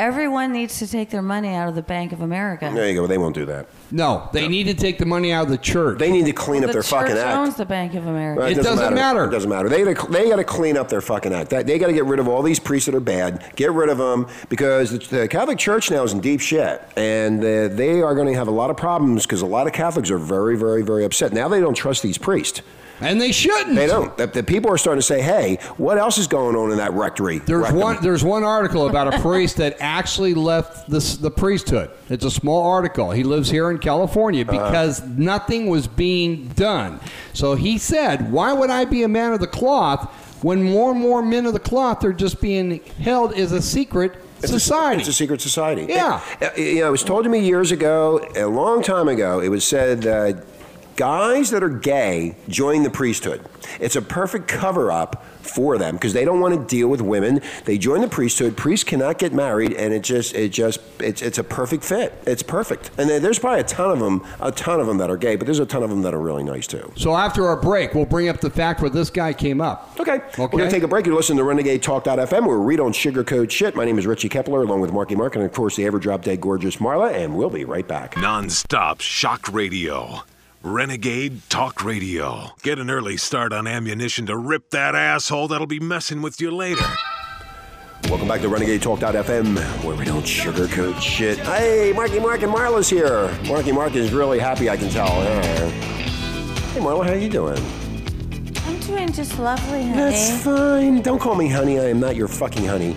Everyone 0.00 0.50
needs 0.50 0.78
to 0.78 0.86
take 0.86 1.10
their 1.10 1.20
money 1.20 1.48
out 1.54 1.68
of 1.68 1.74
the 1.74 1.82
Bank 1.82 2.12
of 2.12 2.22
America. 2.22 2.70
There 2.72 2.88
you 2.88 2.94
go. 2.94 3.06
They 3.06 3.18
won't 3.18 3.34
do 3.34 3.44
that. 3.44 3.66
No, 3.90 4.30
they 4.32 4.48
need 4.48 4.64
to 4.64 4.72
take 4.72 4.96
the 4.96 5.04
money 5.04 5.30
out 5.30 5.44
of 5.44 5.50
the 5.50 5.58
church. 5.58 5.98
They 5.98 6.10
need 6.10 6.24
to 6.24 6.32
clean 6.32 6.64
up 6.64 6.68
the 6.68 6.72
their 6.72 6.82
church 6.82 6.90
fucking 6.90 7.18
act. 7.18 7.36
owns 7.36 7.56
the 7.56 7.66
Bank 7.66 7.92
of 7.92 8.06
America. 8.06 8.40
Well, 8.40 8.50
It 8.50 8.62
doesn't 8.62 8.94
matter. 8.94 9.26
It 9.26 9.30
doesn't 9.30 9.50
matter. 9.50 9.68
They 9.68 9.84
gotta, 9.84 10.10
they 10.10 10.30
got 10.30 10.36
to 10.36 10.44
clean 10.44 10.78
up 10.78 10.88
their 10.88 11.02
fucking 11.02 11.34
act. 11.34 11.50
They 11.50 11.78
got 11.78 11.88
to 11.88 11.92
get 11.92 12.06
rid 12.06 12.18
of 12.18 12.28
all 12.28 12.40
these 12.42 12.58
priests 12.58 12.86
that 12.86 12.94
are 12.94 13.00
bad. 13.00 13.44
Get 13.56 13.72
rid 13.72 13.90
of 13.90 13.98
them 13.98 14.26
because 14.48 14.90
the, 14.92 15.18
the 15.18 15.28
Catholic 15.28 15.58
Church 15.58 15.90
now 15.90 16.02
is 16.02 16.14
in 16.14 16.20
deep 16.20 16.40
shit, 16.40 16.80
and 16.96 17.40
uh, 17.40 17.68
they 17.68 18.00
are 18.00 18.14
going 18.14 18.28
to 18.28 18.34
have 18.34 18.48
a 18.48 18.52
lot 18.52 18.70
of 18.70 18.78
problems 18.78 19.26
because 19.26 19.42
a 19.42 19.46
lot 19.46 19.66
of 19.66 19.74
Catholics 19.74 20.10
are 20.10 20.18
very, 20.18 20.56
very, 20.56 20.80
very 20.80 21.04
upset. 21.04 21.34
Now 21.34 21.46
they 21.46 21.60
don't 21.60 21.74
trust 21.74 22.02
these 22.02 22.16
priests. 22.16 22.62
And 23.00 23.20
they 23.20 23.32
shouldn't. 23.32 23.74
They 23.76 23.86
don't. 23.86 24.16
The, 24.16 24.26
the 24.26 24.42
people 24.42 24.70
are 24.70 24.78
starting 24.78 24.98
to 25.00 25.06
say, 25.06 25.20
"Hey, 25.22 25.56
what 25.76 25.98
else 25.98 26.18
is 26.18 26.26
going 26.26 26.56
on 26.56 26.70
in 26.70 26.78
that 26.78 26.92
rectory?" 26.92 27.38
There's 27.38 27.70
one. 27.72 27.98
There's 28.02 28.24
one 28.24 28.44
article 28.44 28.88
about 28.88 29.12
a 29.14 29.18
priest 29.20 29.56
that 29.58 29.76
actually 29.80 30.34
left 30.34 30.88
this, 30.90 31.16
the 31.16 31.30
priesthood. 31.30 31.90
It's 32.08 32.24
a 32.24 32.30
small 32.30 32.66
article. 32.66 33.10
He 33.10 33.22
lives 33.24 33.50
here 33.50 33.70
in 33.70 33.78
California 33.78 34.44
Uh-huh. 34.46 34.52
because 34.70 35.02
nothing 35.06 35.68
was 35.68 35.86
being 35.86 36.48
done. 36.54 37.00
So 37.32 37.54
he 37.54 37.78
said, 37.78 38.30
"Why 38.32 38.52
would 38.52 38.70
I 38.70 38.84
be 38.84 39.02
a 39.02 39.08
man 39.08 39.32
of 39.32 39.40
the 39.40 39.46
cloth 39.46 40.08
when 40.42 40.62
more 40.62 40.90
and 40.92 41.00
more 41.00 41.22
men 41.22 41.46
of 41.46 41.52
the 41.52 41.58
cloth 41.60 42.04
are 42.04 42.12
just 42.12 42.40
being 42.40 42.80
held 42.98 43.34
as 43.34 43.52
a 43.52 43.60
secret 43.62 44.14
It's 44.42 44.52
a- 44.52 44.58
society?" 44.60 45.00
it's 45.00 45.08
a 45.08 45.12
secret 45.12 45.40
society. 45.40 45.86
Yeah. 45.88 46.20
It- 46.40 46.58
you 46.58 46.80
know, 46.80 46.88
it 46.88 46.90
was 46.92 47.04
told 47.04 47.24
to 47.24 47.30
me 47.30 47.40
years 47.40 47.72
ago, 47.72 48.26
a 48.36 48.46
long 48.46 48.82
time 48.82 49.08
ago. 49.08 49.40
It 49.40 49.48
was 49.48 49.64
said 49.64 50.02
that 50.02 50.44
guys 51.00 51.48
that 51.48 51.62
are 51.62 51.70
gay 51.70 52.36
join 52.46 52.82
the 52.82 52.90
priesthood. 52.90 53.40
It's 53.80 53.96
a 53.96 54.02
perfect 54.02 54.48
cover 54.48 54.92
up 54.92 55.24
for 55.40 55.78
them 55.78 55.94
because 55.94 56.12
they 56.12 56.26
don't 56.26 56.40
want 56.40 56.52
to 56.54 56.76
deal 56.76 56.88
with 56.88 57.00
women. 57.00 57.40
They 57.64 57.78
join 57.78 58.02
the 58.02 58.08
priesthood. 58.08 58.54
Priests 58.54 58.84
cannot 58.84 59.16
get 59.16 59.32
married, 59.32 59.72
and 59.72 59.94
it 59.94 60.02
just, 60.02 60.34
it 60.34 60.50
just, 60.50 60.78
it's, 60.98 61.22
it's 61.22 61.38
a 61.38 61.42
perfect 61.42 61.84
fit. 61.84 62.12
It's 62.26 62.42
perfect. 62.42 62.90
And 62.98 63.08
there's 63.08 63.38
probably 63.38 63.60
a 63.60 63.64
ton 63.64 63.90
of 63.90 63.98
them, 63.98 64.26
a 64.40 64.52
ton 64.52 64.78
of 64.78 64.86
them 64.86 64.98
that 64.98 65.08
are 65.08 65.16
gay, 65.16 65.36
but 65.36 65.46
there's 65.46 65.58
a 65.58 65.64
ton 65.64 65.82
of 65.82 65.88
them 65.88 66.02
that 66.02 66.12
are 66.12 66.20
really 66.20 66.44
nice 66.44 66.66
too. 66.66 66.92
so 66.96 67.16
after 67.16 67.46
our 67.46 67.56
break, 67.56 67.94
we'll 67.94 68.04
bring 68.04 68.28
up 68.28 68.42
the 68.42 68.50
fact 68.50 68.82
where 68.82 68.90
this 68.90 69.08
guy 69.08 69.32
came 69.32 69.62
up. 69.62 69.98
Okay. 69.98 70.16
okay. 70.16 70.38
We're 70.38 70.48
going 70.48 70.68
to 70.68 70.70
take 70.70 70.82
a 70.82 70.88
break. 70.88 71.06
You're 71.06 71.16
listening 71.16 71.38
to 71.38 71.44
Renegade 71.44 71.82
Talk.fm, 71.82 72.46
where 72.46 72.58
we 72.58 72.76
don't 72.76 72.94
sugarcoat 72.94 73.50
shit. 73.50 73.74
My 73.74 73.86
name 73.86 73.98
is 73.98 74.06
Richie 74.06 74.28
Kepler, 74.28 74.64
along 74.64 74.82
with 74.82 74.92
Marky 74.92 75.14
Mark, 75.14 75.34
and 75.34 75.42
of 75.46 75.52
course, 75.54 75.76
the 75.76 75.86
ever 75.86 75.98
drop 75.98 76.24
dead 76.24 76.42
gorgeous 76.42 76.76
Marla, 76.76 77.14
and 77.14 77.34
we'll 77.34 77.48
be 77.48 77.64
right 77.64 77.88
back. 77.88 78.18
Non-stop 78.18 79.00
shock 79.00 79.50
radio. 79.50 80.24
Renegade 80.62 81.40
Talk 81.48 81.82
Radio. 81.82 82.50
Get 82.62 82.78
an 82.78 82.90
early 82.90 83.16
start 83.16 83.50
on 83.54 83.66
ammunition 83.66 84.26
to 84.26 84.36
rip 84.36 84.68
that 84.70 84.94
asshole 84.94 85.48
that'll 85.48 85.66
be 85.66 85.80
messing 85.80 86.20
with 86.20 86.38
you 86.38 86.50
later. 86.50 86.84
Welcome 88.10 88.28
back 88.28 88.42
to 88.42 88.48
Renegade 88.50 88.82
Talk.fm, 88.82 89.56
where 89.82 89.96
we 89.96 90.04
don't 90.04 90.22
sugarcoat 90.22 91.00
shit. 91.00 91.38
Hey, 91.38 91.94
Marky 91.96 92.20
Mark 92.20 92.42
and 92.42 92.52
Marla's 92.52 92.90
here. 92.90 93.34
Marky 93.46 93.72
Mark 93.72 93.94
is 93.94 94.12
really 94.12 94.38
happy, 94.38 94.68
I 94.68 94.76
can 94.76 94.90
tell. 94.90 95.08
Hey, 95.08 96.80
Marla, 96.80 97.06
how 97.06 97.12
are 97.12 97.16
you 97.16 97.30
doing? 97.30 97.56
I'm 98.66 98.78
doing 98.80 99.10
just 99.12 99.38
lovely, 99.38 99.82
honey. 99.82 99.96
That's 99.96 100.44
fine. 100.44 101.00
Don't 101.00 101.20
call 101.20 101.36
me 101.36 101.48
honey. 101.48 101.78
I 101.78 101.84
am 101.84 102.00
not 102.00 102.16
your 102.16 102.28
fucking 102.28 102.66
honey. 102.66 102.94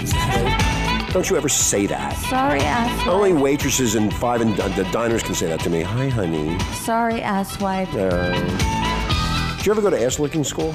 Don't 1.14 1.30
you 1.30 1.38
ever 1.38 1.48
say 1.48 1.86
that. 1.86 2.18
Sorry, 2.18 2.62
ass. 2.62 3.08
Only 3.08 3.34
waitresses 3.34 3.94
and 3.94 4.12
five 4.16 4.42
and 4.42 4.60
uh, 4.60 4.68
the 4.70 4.84
diners 4.86 5.22
can 5.22 5.36
say 5.36 5.46
that 5.46 5.60
to 5.60 5.70
me. 5.70 5.84
Hi, 5.84 6.08
honey. 6.10 6.58
Sorry, 6.74 7.20
asswipe. 7.20 7.94
Uh, 7.94 9.58
did 9.58 9.66
you 9.68 9.72
ever 9.72 9.82
go 9.82 9.92
to 9.92 10.04
ass 10.04 10.18
licking 10.18 10.44
school? 10.44 10.74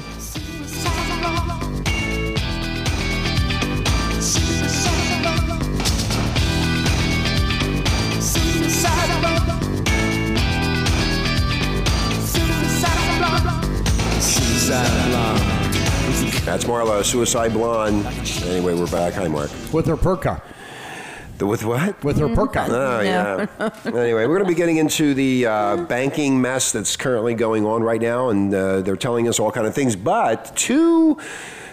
That's 16.69 16.87
Marla, 16.87 17.03
Suicide 17.03 17.51
Blonde. 17.53 18.05
Anyway, 18.45 18.75
we're 18.75 18.85
back. 18.91 19.13
Hi, 19.13 19.27
Mark. 19.27 19.49
With 19.73 19.87
her 19.87 19.97
perka. 19.97 20.39
The, 21.39 21.47
with 21.47 21.65
what? 21.65 22.03
With 22.03 22.19
her 22.19 22.27
perka. 22.27 22.67
Oh, 22.69 22.99
yeah. 23.01 23.47
anyway, 23.87 24.27
we're 24.27 24.35
going 24.37 24.43
to 24.43 24.47
be 24.47 24.53
getting 24.53 24.77
into 24.77 25.15
the 25.15 25.47
uh, 25.47 25.77
banking 25.85 26.39
mess 26.39 26.71
that's 26.71 26.95
currently 26.95 27.33
going 27.33 27.65
on 27.65 27.81
right 27.81 27.99
now, 27.99 28.29
and 28.29 28.53
uh, 28.53 28.81
they're 28.81 28.95
telling 28.97 29.27
us 29.27 29.39
all 29.39 29.51
kind 29.51 29.65
of 29.65 29.73
things. 29.73 29.95
But 29.95 30.55
two 30.55 31.15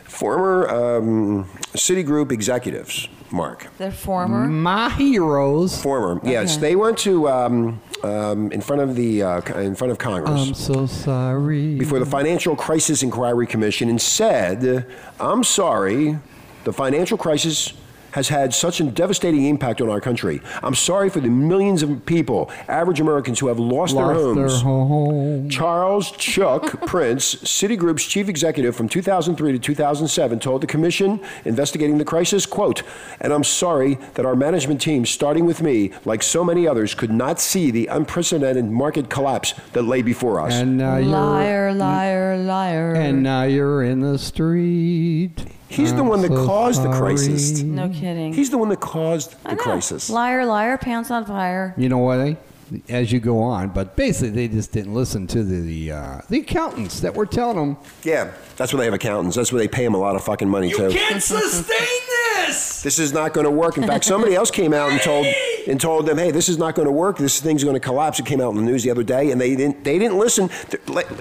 former 0.04 0.66
um, 0.70 1.44
Citigroup 1.74 2.32
executives, 2.32 3.06
Mark, 3.30 3.66
They're 3.76 3.90
former. 3.90 4.46
My 4.46 4.88
heroes. 4.88 5.78
former, 5.82 6.20
yes, 6.24 6.52
Okay. 6.56 6.60
they 6.68 6.76
went 6.76 6.96
to 7.00 7.28
um, 7.28 7.82
um, 8.06 8.52
in 8.52 8.60
front 8.60 8.82
of 8.82 8.94
the 8.94 9.22
uh, 9.22 9.60
in 9.60 9.74
front 9.74 9.90
of 9.90 9.98
Congress. 9.98 10.48
I'm 10.48 10.54
so 10.54 10.86
sorry. 10.86 11.76
before 11.76 11.98
the 11.98 12.06
Financial 12.06 12.56
Crisis 12.56 13.02
Inquiry 13.02 13.46
Commission 13.46 13.88
and 13.88 14.00
said, 14.00 14.86
I'm 15.20 15.44
sorry, 15.44 16.18
the 16.64 16.72
financial 16.72 17.18
crisis 17.18 17.72
has 18.16 18.28
had 18.28 18.54
such 18.54 18.80
a 18.80 18.84
devastating 18.84 19.44
impact 19.44 19.82
on 19.82 19.90
our 19.90 20.00
country. 20.00 20.40
I'm 20.62 20.74
sorry 20.74 21.10
for 21.10 21.20
the 21.20 21.28
millions 21.28 21.82
of 21.82 22.06
people, 22.06 22.50
average 22.66 22.98
Americans, 22.98 23.38
who 23.40 23.48
have 23.48 23.58
lost, 23.58 23.94
their 23.94 24.14
homes. 24.14 24.36
their 24.52 24.60
home. 24.62 25.50
Charles 25.50 26.10
Chuck 26.12 26.80
Prince, 26.86 27.34
Citigroup's 27.36 28.06
chief 28.06 28.30
executive 28.30 28.74
from 28.74 28.88
2003 28.88 29.52
to 29.52 29.58
2007, 29.58 30.38
told 30.38 30.62
the 30.62 30.66
commission 30.66 31.20
investigating 31.44 31.98
the 31.98 32.06
crisis, 32.06 32.46
quote, 32.46 32.82
and 33.20 33.34
I'm 33.34 33.44
sorry 33.44 33.96
that 34.14 34.24
our 34.24 34.34
management 34.34 34.80
team, 34.80 35.04
starting 35.04 35.44
with 35.44 35.60
me, 35.60 35.92
like 36.06 36.22
so 36.22 36.42
many 36.42 36.66
others, 36.66 36.94
could 36.94 37.12
not 37.12 37.38
see 37.38 37.70
the 37.70 37.86
unprecedented 37.88 38.64
market 38.64 39.10
collapse 39.10 39.52
that 39.74 39.82
lay 39.82 40.00
before 40.00 40.40
us. 40.40 40.54
And 40.54 40.78
now 40.78 40.96
you're 40.96 41.10
Liar, 41.10 41.74
liar, 41.74 42.38
liar. 42.38 42.94
and 42.94 43.22
now 43.22 43.42
you're 43.42 43.82
in 43.82 44.00
the 44.00 44.18
street. 44.18 45.44
He's 45.68 45.92
the 45.92 46.00
I'm 46.00 46.06
one 46.06 46.22
that 46.22 46.28
so 46.28 46.46
caused 46.46 46.82
the 46.82 46.90
crisis. 46.92 47.60
no 47.62 47.88
kidding. 47.88 48.32
He's 48.32 48.50
the 48.50 48.58
one 48.58 48.68
that 48.68 48.80
caused 48.80 49.34
I 49.44 49.50
the 49.50 49.56
know. 49.56 49.62
crisis. 49.62 50.08
Liar, 50.08 50.46
liar, 50.46 50.78
pants 50.78 51.10
on 51.10 51.24
fire. 51.24 51.74
You 51.76 51.88
know 51.88 51.98
what? 51.98 52.20
eh? 52.20 52.34
As 52.88 53.12
you 53.12 53.20
go 53.20 53.40
on, 53.40 53.68
but 53.68 53.94
basically 53.94 54.30
they 54.30 54.48
just 54.48 54.72
didn't 54.72 54.92
listen 54.94 55.26
to 55.28 55.44
the 55.44 55.60
the, 55.60 55.92
uh, 55.92 56.20
the 56.28 56.40
accountants 56.40 56.98
that 57.00 57.14
were 57.14 57.26
telling 57.26 57.56
them 57.56 57.76
Yeah, 58.02 58.32
that's 58.56 58.72
where 58.72 58.78
they 58.78 58.86
have 58.86 58.94
accountants. 58.94 59.36
That's 59.36 59.52
where 59.52 59.60
they 59.60 59.68
pay 59.68 59.84
them 59.84 59.94
a 59.94 59.98
lot 59.98 60.16
of 60.16 60.24
fucking 60.24 60.48
money 60.48 60.70
too. 60.72 60.90
can't 60.90 61.22
sustain 61.22 61.76
this. 62.08 62.82
This 62.82 62.98
is 62.98 63.12
not 63.12 63.32
going 63.34 63.44
to 63.44 63.50
work. 63.50 63.76
In 63.78 63.86
fact, 63.86 64.04
somebody 64.04 64.34
else 64.34 64.50
came 64.50 64.72
out 64.72 64.90
and 64.90 65.00
told 65.00 65.26
and 65.68 65.80
told 65.80 66.06
them, 66.06 66.18
"Hey, 66.18 66.30
this 66.30 66.48
is 66.48 66.58
not 66.58 66.74
going 66.74 66.86
to 66.86 66.92
work. 66.92 67.18
This 67.18 67.40
thing's 67.40 67.62
going 67.64 67.74
to 67.74 67.80
collapse." 67.80 68.18
It 68.20 68.26
came 68.26 68.40
out 68.40 68.50
in 68.50 68.56
the 68.56 68.62
news 68.62 68.82
the 68.84 68.90
other 68.90 69.02
day, 69.02 69.30
and 69.30 69.40
they 69.40 69.54
didn't. 69.56 69.84
They 69.84 69.98
didn't 69.98 70.18
listen. 70.18 70.48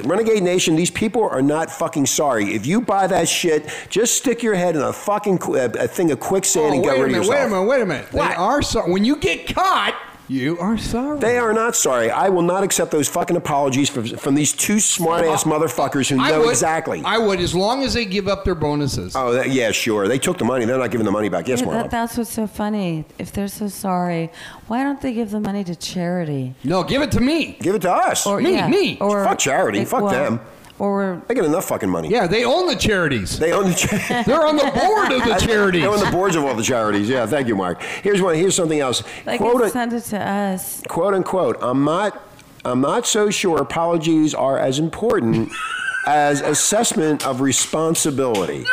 Renegade 0.04 0.44
Nation, 0.44 0.76
these 0.76 0.92
people 0.92 1.24
are 1.28 1.42
not 1.42 1.72
fucking 1.72 2.06
sorry. 2.08 2.54
If 2.54 2.66
you 2.66 2.82
buy 2.82 3.08
that 3.08 3.28
shit, 3.28 3.70
just 3.90 4.16
stick 4.16 4.44
your 4.44 4.56
head 4.56 4.76
in 4.76 4.82
a 4.82 4.94
fucking 4.94 5.40
qu- 5.40 5.56
a, 5.56 5.66
a 5.66 5.88
thing 5.88 6.12
of 6.12 6.20
quicksand 6.20 6.66
Oh, 6.66 6.74
and 6.74 6.82
wait 6.82 6.90
get 6.92 7.00
a 7.00 7.04
rid 7.04 7.12
minute! 7.12 7.22
of 7.22 7.26
yourself. 7.28 7.52
Wait 7.52 7.58
a 7.58 7.64
minute! 7.64 7.68
Wait 7.68 7.82
a 7.82 7.86
minute! 7.86 8.14
What? 8.14 8.30
They 8.30 8.36
are 8.36 8.62
sorry. 8.62 8.92
When 8.92 9.06
you 9.06 9.16
get 9.16 9.54
caught, 9.54 9.96
you 10.28 10.58
are 10.60 10.78
sorry. 10.78 11.20
They 11.20 11.38
are 11.38 11.54
not 11.54 11.76
sorry. 11.76 12.10
I 12.10 12.30
will 12.30 12.42
not 12.42 12.64
accept 12.64 12.92
those 12.92 13.08
fucking 13.08 13.36
apologies 13.36 13.90
from, 13.90 14.06
from 14.18 14.36
these 14.36 14.54
two 14.54 14.80
smart 14.80 15.24
ass 15.26 15.44
motherfuckers 15.44 16.10
who 16.10 16.20
I 16.20 16.32
know 16.32 16.42
would, 16.42 16.50
exactly. 16.50 17.02
I 17.06 17.18
would, 17.18 17.40
as 17.40 17.54
long 17.54 17.84
as 17.84 17.94
they 17.94 18.06
give 18.06 18.28
up 18.28 18.44
their 18.46 18.56
bonuses. 18.56 19.16
oh, 19.16 19.34
that, 19.34 19.50
yeah, 19.50 19.72
sure. 19.72 20.08
They 20.08 20.18
took 20.20 20.38
the 20.38 20.46
money. 20.46 20.66
They're 20.66 20.78
not 20.78 20.92
giving 20.92 21.06
the 21.06 21.12
money 21.12 21.30
back. 21.30 21.48
Yes, 21.48 21.62
Yeah, 21.62 21.68
Marla. 21.68 21.72
that, 21.84 21.92
that's 21.92 22.18
what's 22.18 22.32
so 22.32 22.48
funny. 22.48 23.06
If 23.20 23.32
they're 23.32 23.48
so 23.48 23.68
sorry, 23.68 24.32
why 24.68 24.84
don't 24.84 25.00
they 25.02 25.14
give 25.14 25.32
the 25.32 25.40
money 25.40 25.64
to 25.64 25.76
charity? 25.76 26.56
no, 26.64 26.84
give 26.84 27.02
it 27.02 27.12
to 27.12 27.20
me. 27.22 27.58
Give 27.62 27.76
it 27.76 27.82
to 27.84 27.92
us. 27.92 28.26
Or 28.26 28.42
Me, 28.42 28.54
yeah, 28.54 28.68
me. 28.68 28.98
Or 29.00 29.24
Fuck 29.24 29.40
charity. 29.40 29.86
Fuck 29.86 30.10
them. 30.12 30.40
Or 30.78 31.22
They 31.28 31.34
get 31.36 31.46
enough 31.46 31.66
fucking 31.66 31.90
money. 31.90 32.10
Yeah, 32.10 32.28
they 32.28 32.44
own 32.44 32.68
the 32.68 32.76
charities. 32.76 33.40
They 33.40 33.54
own 33.54 33.70
the 33.70 33.74
cha- 33.76 34.24
They're 34.28 34.46
on 34.46 34.58
the 34.58 34.64
board 34.64 35.12
of 35.14 35.24
the 35.24 35.36
charities. 35.46 35.82
They're 35.84 35.92
on 35.92 36.04
the 36.04 36.12
boards 36.12 36.36
of 36.36 36.44
all 36.44 36.54
the 36.54 36.64
charities. 36.64 37.08
Yeah, 37.08 37.26
thank 37.26 37.48
you, 37.48 37.56
Mark. 37.56 37.82
Here's 37.82 38.22
one. 38.22 38.36
Here's 38.36 38.56
something 38.56 38.80
else. 38.82 39.02
they 39.24 39.38
quote, 39.38 39.62
can 39.62 39.70
send 39.72 39.94
it 39.94 40.02
to 40.06 40.20
us. 40.20 40.82
quote 40.90 41.14
unquote. 41.14 41.58
I'm 41.62 41.84
not. 41.86 42.22
I'm 42.66 42.82
not 42.82 43.06
so 43.06 43.30
sure 43.30 43.62
apologies 43.62 44.34
are 44.34 44.58
as 44.60 44.80
important 44.80 45.50
as 46.08 46.42
assessment 46.42 47.26
of 47.26 47.40
responsibility. 47.40 48.66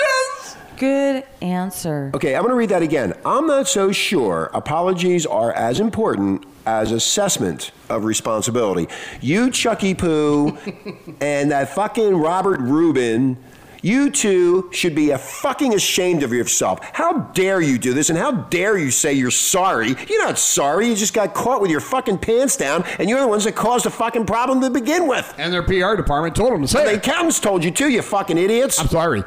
Good 0.83 1.23
answer. 1.41 2.11
Okay, 2.13 2.35
I'm 2.35 2.43
going 2.43 2.51
to 2.51 2.57
read 2.57 2.71
that 2.71 2.83
again. 2.83 3.15
I'm 3.25 3.47
not 3.47 3.69
so 3.69 3.93
sure 3.93 4.51
apologies 4.53 5.25
are 5.25 5.53
as 5.53 5.79
important 5.79 6.45
as 6.67 6.91
assessment 6.91 7.71
of 7.89 8.03
responsibility. 8.03 8.89
You, 9.21 9.53
Chucky 9.53 9.95
Poo, 9.95 10.59
and 11.21 11.53
that 11.53 11.69
fucking 11.77 12.17
Robert 12.17 12.59
Rubin, 12.59 13.37
you 13.81 14.11
two 14.11 14.71
should 14.73 14.97
be 14.97 15.11
a 15.11 15.19
fucking 15.19 15.73
ashamed 15.73 16.25
of 16.25 16.33
yourself. 16.33 16.81
How 16.93 17.13
dare 17.33 17.61
you 17.61 17.79
do 17.79 17.95
this, 17.95 18.11
and 18.11 18.19
how 18.19 18.33
dare 18.33 18.77
you 18.77 18.91
say 18.91 19.13
you're 19.13 19.31
sorry? 19.31 19.95
You're 20.09 20.25
not 20.27 20.37
sorry. 20.37 20.89
You 20.89 20.97
just 20.97 21.15
got 21.15 21.33
caught 21.33 21.61
with 21.61 21.71
your 21.71 21.79
fucking 21.79 22.19
pants 22.19 22.57
down, 22.57 22.83
and 22.99 23.09
you're 23.09 23.21
the 23.21 23.29
ones 23.29 23.45
that 23.45 23.55
caused 23.55 23.85
the 23.85 23.91
fucking 23.91 24.27
problem 24.27 24.61
to 24.63 24.69
begin 24.69 25.07
with. 25.07 25.33
And 25.39 25.53
their 25.53 25.63
PR 25.63 25.95
department 25.95 26.35
told 26.35 26.53
them 26.53 26.63
to 26.63 26.67
say 26.67 26.85
The 26.87 26.95
it. 26.95 26.97
accountants 26.97 27.39
told 27.39 27.63
you 27.63 27.71
too, 27.71 27.89
you 27.89 28.03
fucking 28.03 28.37
idiots. 28.37 28.81
I'm 28.81 28.89
sorry. 28.89 29.23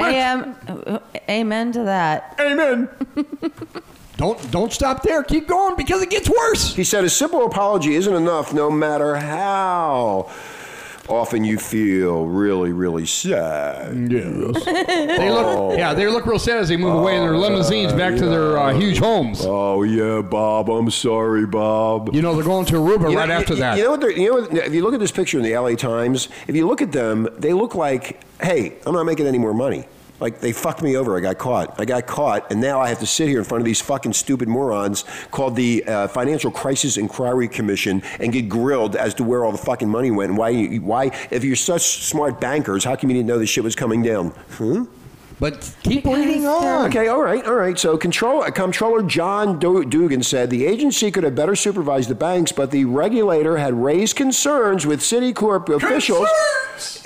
Am, 0.00 1.00
amen 1.28 1.72
to 1.72 1.84
that. 1.84 2.36
Amen. 2.40 2.88
don't 4.16 4.50
don't 4.50 4.72
stop 4.72 5.02
there. 5.02 5.22
Keep 5.22 5.48
going 5.48 5.76
because 5.76 6.02
it 6.02 6.10
gets 6.10 6.28
worse. 6.28 6.74
He 6.74 6.84
said 6.84 7.04
a 7.04 7.10
simple 7.10 7.46
apology 7.46 7.94
isn't 7.94 8.14
enough 8.14 8.52
no 8.52 8.70
matter 8.70 9.16
how 9.16 10.30
often 11.10 11.44
you 11.44 11.58
feel 11.58 12.26
really, 12.26 12.72
really 12.72 13.06
sad. 13.06 14.10
Yes. 14.10 14.64
they 14.64 15.30
look. 15.30 15.76
Yeah, 15.76 15.94
they 15.94 16.06
look 16.06 16.26
real 16.26 16.38
sad 16.38 16.58
as 16.58 16.68
they 16.68 16.76
move 16.76 16.94
away 16.94 17.16
in 17.16 17.22
their 17.22 17.36
limousines 17.36 17.92
back 17.92 18.16
to 18.16 18.26
their 18.26 18.56
uh, 18.58 18.72
huge 18.72 18.98
homes. 18.98 19.40
Oh, 19.44 19.82
yeah, 19.82 20.22
Bob. 20.22 20.68
I'm 20.70 20.90
sorry, 20.90 21.46
Bob. 21.46 22.14
You 22.14 22.22
know 22.22 22.34
they're 22.34 22.44
going 22.44 22.66
to 22.66 22.74
Aruba 22.74 23.10
You 23.10 23.18
right 23.18 23.28
know, 23.28 23.34
after 23.34 23.54
you, 23.54 23.60
that. 23.60 23.76
You 23.78 23.84
know 23.84 23.90
what? 23.90 24.00
they're- 24.00 24.10
You 24.10 24.30
know 24.34 24.40
what? 24.42 24.54
If 24.54 24.72
you 24.74 24.82
look 24.82 24.94
at 24.94 25.00
this 25.00 25.12
picture 25.12 25.38
in 25.38 25.44
the 25.44 25.56
LA 25.56 25.74
Times, 25.74 26.28
if 26.46 26.54
you 26.54 26.66
look 26.66 26.80
at 26.82 26.92
them, 26.92 27.28
they 27.38 27.52
look 27.52 27.74
like, 27.74 28.20
hey, 28.42 28.76
I'm 28.86 28.94
not 28.94 29.04
making 29.04 29.26
any 29.26 29.38
more 29.38 29.54
money. 29.54 29.84
Like 30.20 30.40
they 30.40 30.52
fucked 30.52 30.82
me 30.82 30.96
over. 30.96 31.16
I 31.16 31.20
got 31.20 31.38
caught. 31.38 31.80
I 31.80 31.84
got 31.84 32.06
caught, 32.06 32.50
and 32.50 32.60
now 32.60 32.80
I 32.80 32.88
have 32.88 33.00
to 33.00 33.06
sit 33.06 33.28
here 33.28 33.38
in 33.38 33.44
front 33.44 33.62
of 33.62 33.66
these 33.66 33.80
fucking 33.80 34.12
stupid 34.12 34.48
morons 34.48 35.04
called 35.30 35.56
the 35.56 35.84
uh, 35.84 36.08
Financial 36.08 36.50
Crisis 36.50 36.96
Inquiry 36.96 37.48
Commission 37.48 38.02
and 38.18 38.32
get 38.32 38.48
grilled 38.48 38.96
as 38.96 39.14
to 39.14 39.24
where 39.24 39.44
all 39.44 39.52
the 39.52 39.58
fucking 39.58 39.88
money 39.88 40.10
went 40.10 40.30
and 40.30 40.38
why. 40.38 40.66
Why, 40.78 41.06
if 41.30 41.44
you're 41.44 41.56
such 41.56 42.04
smart 42.04 42.40
bankers, 42.40 42.84
how 42.84 42.96
come 42.96 43.10
you 43.10 43.16
didn't 43.16 43.28
know 43.28 43.38
this 43.38 43.50
shit 43.50 43.64
was 43.64 43.76
coming 43.76 44.02
down? 44.02 44.34
Huh? 44.50 44.84
But 45.40 45.74
keep 45.82 46.04
reading 46.04 46.46
on. 46.46 46.86
Okay, 46.88 47.08
all 47.08 47.22
right, 47.22 47.44
all 47.46 47.54
right. 47.54 47.78
So, 47.78 47.96
control, 47.96 48.42
uh, 48.42 48.50
Comptroller 48.50 49.02
John 49.02 49.58
Du- 49.58 49.84
Dugan 49.84 50.22
said 50.22 50.50
the 50.50 50.66
agency 50.66 51.10
could 51.10 51.24
have 51.24 51.34
better 51.34 51.56
supervised 51.56 52.10
the 52.10 52.14
banks, 52.14 52.52
but 52.52 52.70
the 52.70 52.84
regulator 52.84 53.56
had 53.56 53.74
raised 53.74 54.16
concerns 54.16 54.86
with 54.86 55.00
Citicorp 55.00 55.74
officials 55.74 56.28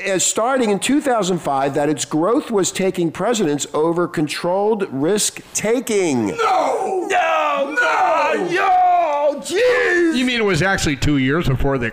as 0.04 0.24
starting 0.24 0.70
in 0.70 0.78
2005 0.80 1.74
that 1.74 1.88
its 1.88 2.04
growth 2.04 2.50
was 2.50 2.70
taking 2.72 3.10
precedence 3.12 3.66
over 3.72 4.06
controlled 4.08 4.86
risk 4.92 5.40
taking. 5.54 6.26
No! 6.26 7.06
No! 7.08 7.74
No! 7.80 8.48
No! 8.50 9.40
Jeez! 9.40 10.16
You 10.16 10.24
mean 10.24 10.40
it 10.40 10.44
was 10.44 10.62
actually 10.62 10.96
two 10.96 11.18
years 11.18 11.48
before 11.48 11.78
the. 11.78 11.92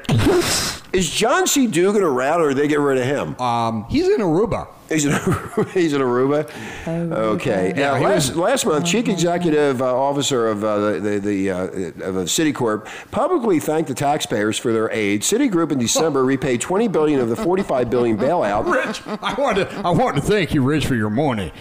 Is 0.94 1.10
John 1.10 1.48
C. 1.48 1.68
Dugan 1.68 2.04
around 2.04 2.42
or 2.42 2.50
did 2.50 2.58
they 2.58 2.68
get 2.68 2.80
rid 2.80 2.98
of 2.98 3.06
him? 3.06 3.40
Um, 3.40 3.86
he's 3.90 4.10
in 4.10 4.20
Aruba. 4.20 4.68
He's 4.90 5.06
in 5.06 5.12
he's 5.74 5.94
in 5.94 6.02
Aruba. 6.02 6.50
Okay. 6.86 7.70
Yeah, 7.70 7.92
Now, 7.92 7.96
he 7.96 8.04
last, 8.04 8.30
was- 8.32 8.38
last 8.38 8.66
month, 8.66 8.86
chief 8.86 9.08
executive 9.08 9.82
uh, 9.82 9.86
officer 9.98 10.50
of 10.50 10.66
uh, 10.66 10.80
the 10.80 11.00
the, 11.00 11.20
the 11.20 11.50
uh, 11.52 11.58
of 12.04 12.18
uh, 12.18 12.20
Citicorp 12.26 12.88
publicly 13.10 13.62
thanked 13.62 13.88
the 13.88 13.96
taxpayers 13.96 14.58
for 14.58 14.74
their 14.74 14.92
aid. 14.92 15.22
Citigroup 15.22 15.72
in 15.72 15.80
December 15.80 16.26
repaid 16.26 16.60
20 16.60 16.90
billion 16.90 17.22
of 17.22 17.30
the 17.30 17.38
45 17.38 17.90
billion 17.90 18.18
bailout. 18.18 18.66
Rich, 18.86 19.02
I 19.22 19.34
want 19.40 19.58
to 19.58 19.70
I 19.86 19.92
want 19.92 20.18
to 20.18 20.22
thank 20.22 20.54
you, 20.54 20.62
Rich, 20.62 20.88
for 20.88 20.96
your 20.96 21.10
money. 21.10 21.54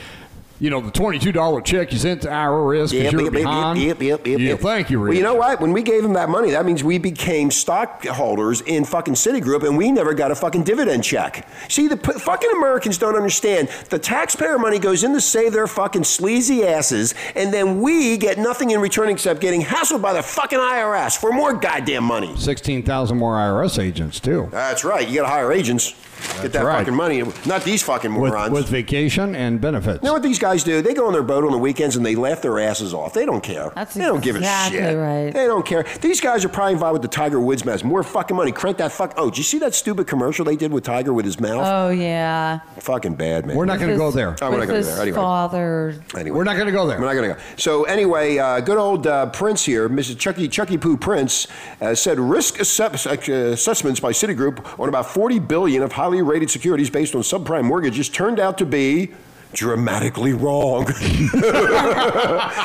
You 0.60 0.68
know 0.68 0.82
the 0.82 0.90
twenty-two 0.90 1.32
dollar 1.32 1.62
check 1.62 1.90
you 1.90 1.98
sent 1.98 2.20
to 2.22 2.28
IRS 2.28 2.90
because 2.90 2.92
Yep, 2.92 3.12
you're 3.12 3.22
yep, 3.22 3.32
behind. 3.32 3.78
yep, 3.80 4.02
yep, 4.02 4.26
yep, 4.26 4.38
yep. 4.40 4.60
thank 4.60 4.90
you, 4.90 4.98
Rich. 4.98 5.08
Well, 5.12 5.16
you 5.16 5.22
know 5.22 5.34
what? 5.34 5.58
When 5.58 5.72
we 5.72 5.82
gave 5.82 6.04
him 6.04 6.12
that 6.12 6.28
money, 6.28 6.50
that 6.50 6.66
means 6.66 6.84
we 6.84 6.98
became 6.98 7.50
stockholders 7.50 8.60
in 8.62 8.84
fucking 8.84 9.14
Citigroup, 9.14 9.66
and 9.66 9.76
we 9.76 9.90
never 9.90 10.12
got 10.14 10.30
a 10.30 10.34
fucking 10.34 10.64
dividend 10.64 11.02
check. 11.04 11.48
See, 11.68 11.88
the 11.88 11.96
p- 11.96 12.12
fucking 12.12 12.50
Americans 12.56 12.98
don't 12.98 13.16
understand. 13.16 13.68
The 13.88 13.98
taxpayer 13.98 14.58
money 14.58 14.78
goes 14.78 15.02
in 15.04 15.12
to 15.14 15.20
save 15.20 15.52
their 15.52 15.66
fucking 15.66 16.04
sleazy 16.04 16.66
asses, 16.66 17.14
and 17.34 17.52
then 17.54 17.80
we 17.80 18.16
get 18.18 18.38
nothing 18.38 18.70
in 18.70 18.80
return 18.80 19.08
except 19.08 19.40
getting 19.40 19.62
hassled 19.62 20.02
by 20.02 20.12
the 20.12 20.22
fucking 20.22 20.58
IRS 20.58 21.18
for 21.18 21.32
more 21.32 21.54
goddamn 21.54 22.04
money. 22.04 22.36
Sixteen 22.36 22.82
thousand 22.82 23.18
more 23.18 23.34
IRS 23.36 23.82
agents 23.82 24.20
too, 24.20 24.48
That's 24.50 24.84
right. 24.84 25.08
You 25.08 25.16
got 25.16 25.22
to 25.22 25.28
hire 25.28 25.52
agents. 25.52 25.94
get 26.42 26.52
that 26.52 26.64
right. 26.64 26.78
fucking 26.80 26.94
money. 26.94 27.22
Not 27.46 27.64
these 27.64 27.82
fucking 27.82 28.14
with, 28.14 28.32
morons. 28.32 28.52
with 28.52 28.68
vacation 28.68 29.34
and 29.34 29.58
benefits. 29.60 30.00
you 30.02 30.06
know 30.08 30.12
what 30.12 30.22
these 30.22 30.38
guys 30.38 30.49
do? 30.56 30.82
They 30.82 30.94
go 30.94 31.06
on 31.06 31.12
their 31.12 31.22
boat 31.22 31.44
on 31.44 31.52
the 31.52 31.58
weekends 31.58 31.96
and 31.96 32.04
they 32.04 32.14
laugh 32.14 32.42
their 32.42 32.58
asses 32.58 32.92
off. 32.92 33.14
They 33.14 33.24
don't 33.24 33.42
care. 33.42 33.70
That's 33.74 33.94
they 33.94 34.04
don't 34.04 34.22
give 34.22 34.36
a 34.36 34.40
shit. 34.40 34.96
right. 34.96 35.30
They 35.32 35.46
don't 35.46 35.64
care. 35.64 35.84
These 36.00 36.20
guys 36.20 36.44
are 36.44 36.48
probably 36.48 36.74
involved 36.74 36.94
with 36.94 37.02
the 37.02 37.14
Tiger 37.14 37.40
Woods 37.40 37.64
mess. 37.64 37.82
More 37.84 38.02
fucking 38.02 38.36
money. 38.36 38.52
Crank 38.52 38.78
that 38.78 38.92
fuck. 38.92 39.14
Oh, 39.16 39.30
did 39.30 39.38
you 39.38 39.44
see 39.44 39.58
that 39.60 39.74
stupid 39.74 40.06
commercial 40.06 40.44
they 40.44 40.56
did 40.56 40.72
with 40.72 40.84
Tiger 40.84 41.12
with 41.12 41.24
his 41.24 41.40
mouth? 41.40 41.66
Oh 41.66 41.90
yeah. 41.90 42.60
fucking 42.78 43.14
bad, 43.14 43.46
man. 43.46 43.56
We're 43.56 43.64
not 43.64 43.78
going 43.78 43.90
to 43.90 43.96
go 43.96 44.10
there. 44.10 44.36
Oh, 44.42 44.50
we're 44.50 44.58
not 44.58 44.66
gonna 44.66 44.80
go 44.80 44.86
there. 44.86 45.00
Anyway. 45.00 45.16
Father. 45.16 45.94
Anyway. 46.14 46.36
We're 46.36 46.44
not 46.44 46.54
going 46.54 46.66
to 46.66 46.72
go 46.72 46.86
there. 46.86 46.98
We're 47.00 47.06
not 47.06 47.14
going 47.14 47.30
to 47.30 47.34
go. 47.34 47.40
So 47.56 47.84
anyway, 47.84 48.38
uh, 48.38 48.60
good 48.60 48.78
old 48.78 49.06
uh, 49.06 49.26
Prince 49.30 49.64
here, 49.64 49.88
Mrs. 49.88 50.18
Chucky 50.18 50.48
Chucky 50.48 50.78
Poo 50.78 50.96
Prince, 50.96 51.46
uh, 51.80 51.94
said 51.94 52.18
risk 52.18 52.60
assess- 52.60 53.06
uh, 53.06 53.16
assessments 53.30 54.00
by 54.00 54.12
Citigroup 54.12 54.78
on 54.78 54.88
about 54.88 55.06
40 55.06 55.38
billion 55.40 55.82
of 55.82 55.92
highly 55.92 56.22
rated 56.22 56.50
securities 56.50 56.90
based 56.90 57.14
on 57.14 57.22
subprime 57.22 57.64
mortgages 57.64 58.08
turned 58.08 58.40
out 58.40 58.58
to 58.58 58.66
be 58.66 59.12
dramatically 59.52 60.32
wrong. 60.32 60.86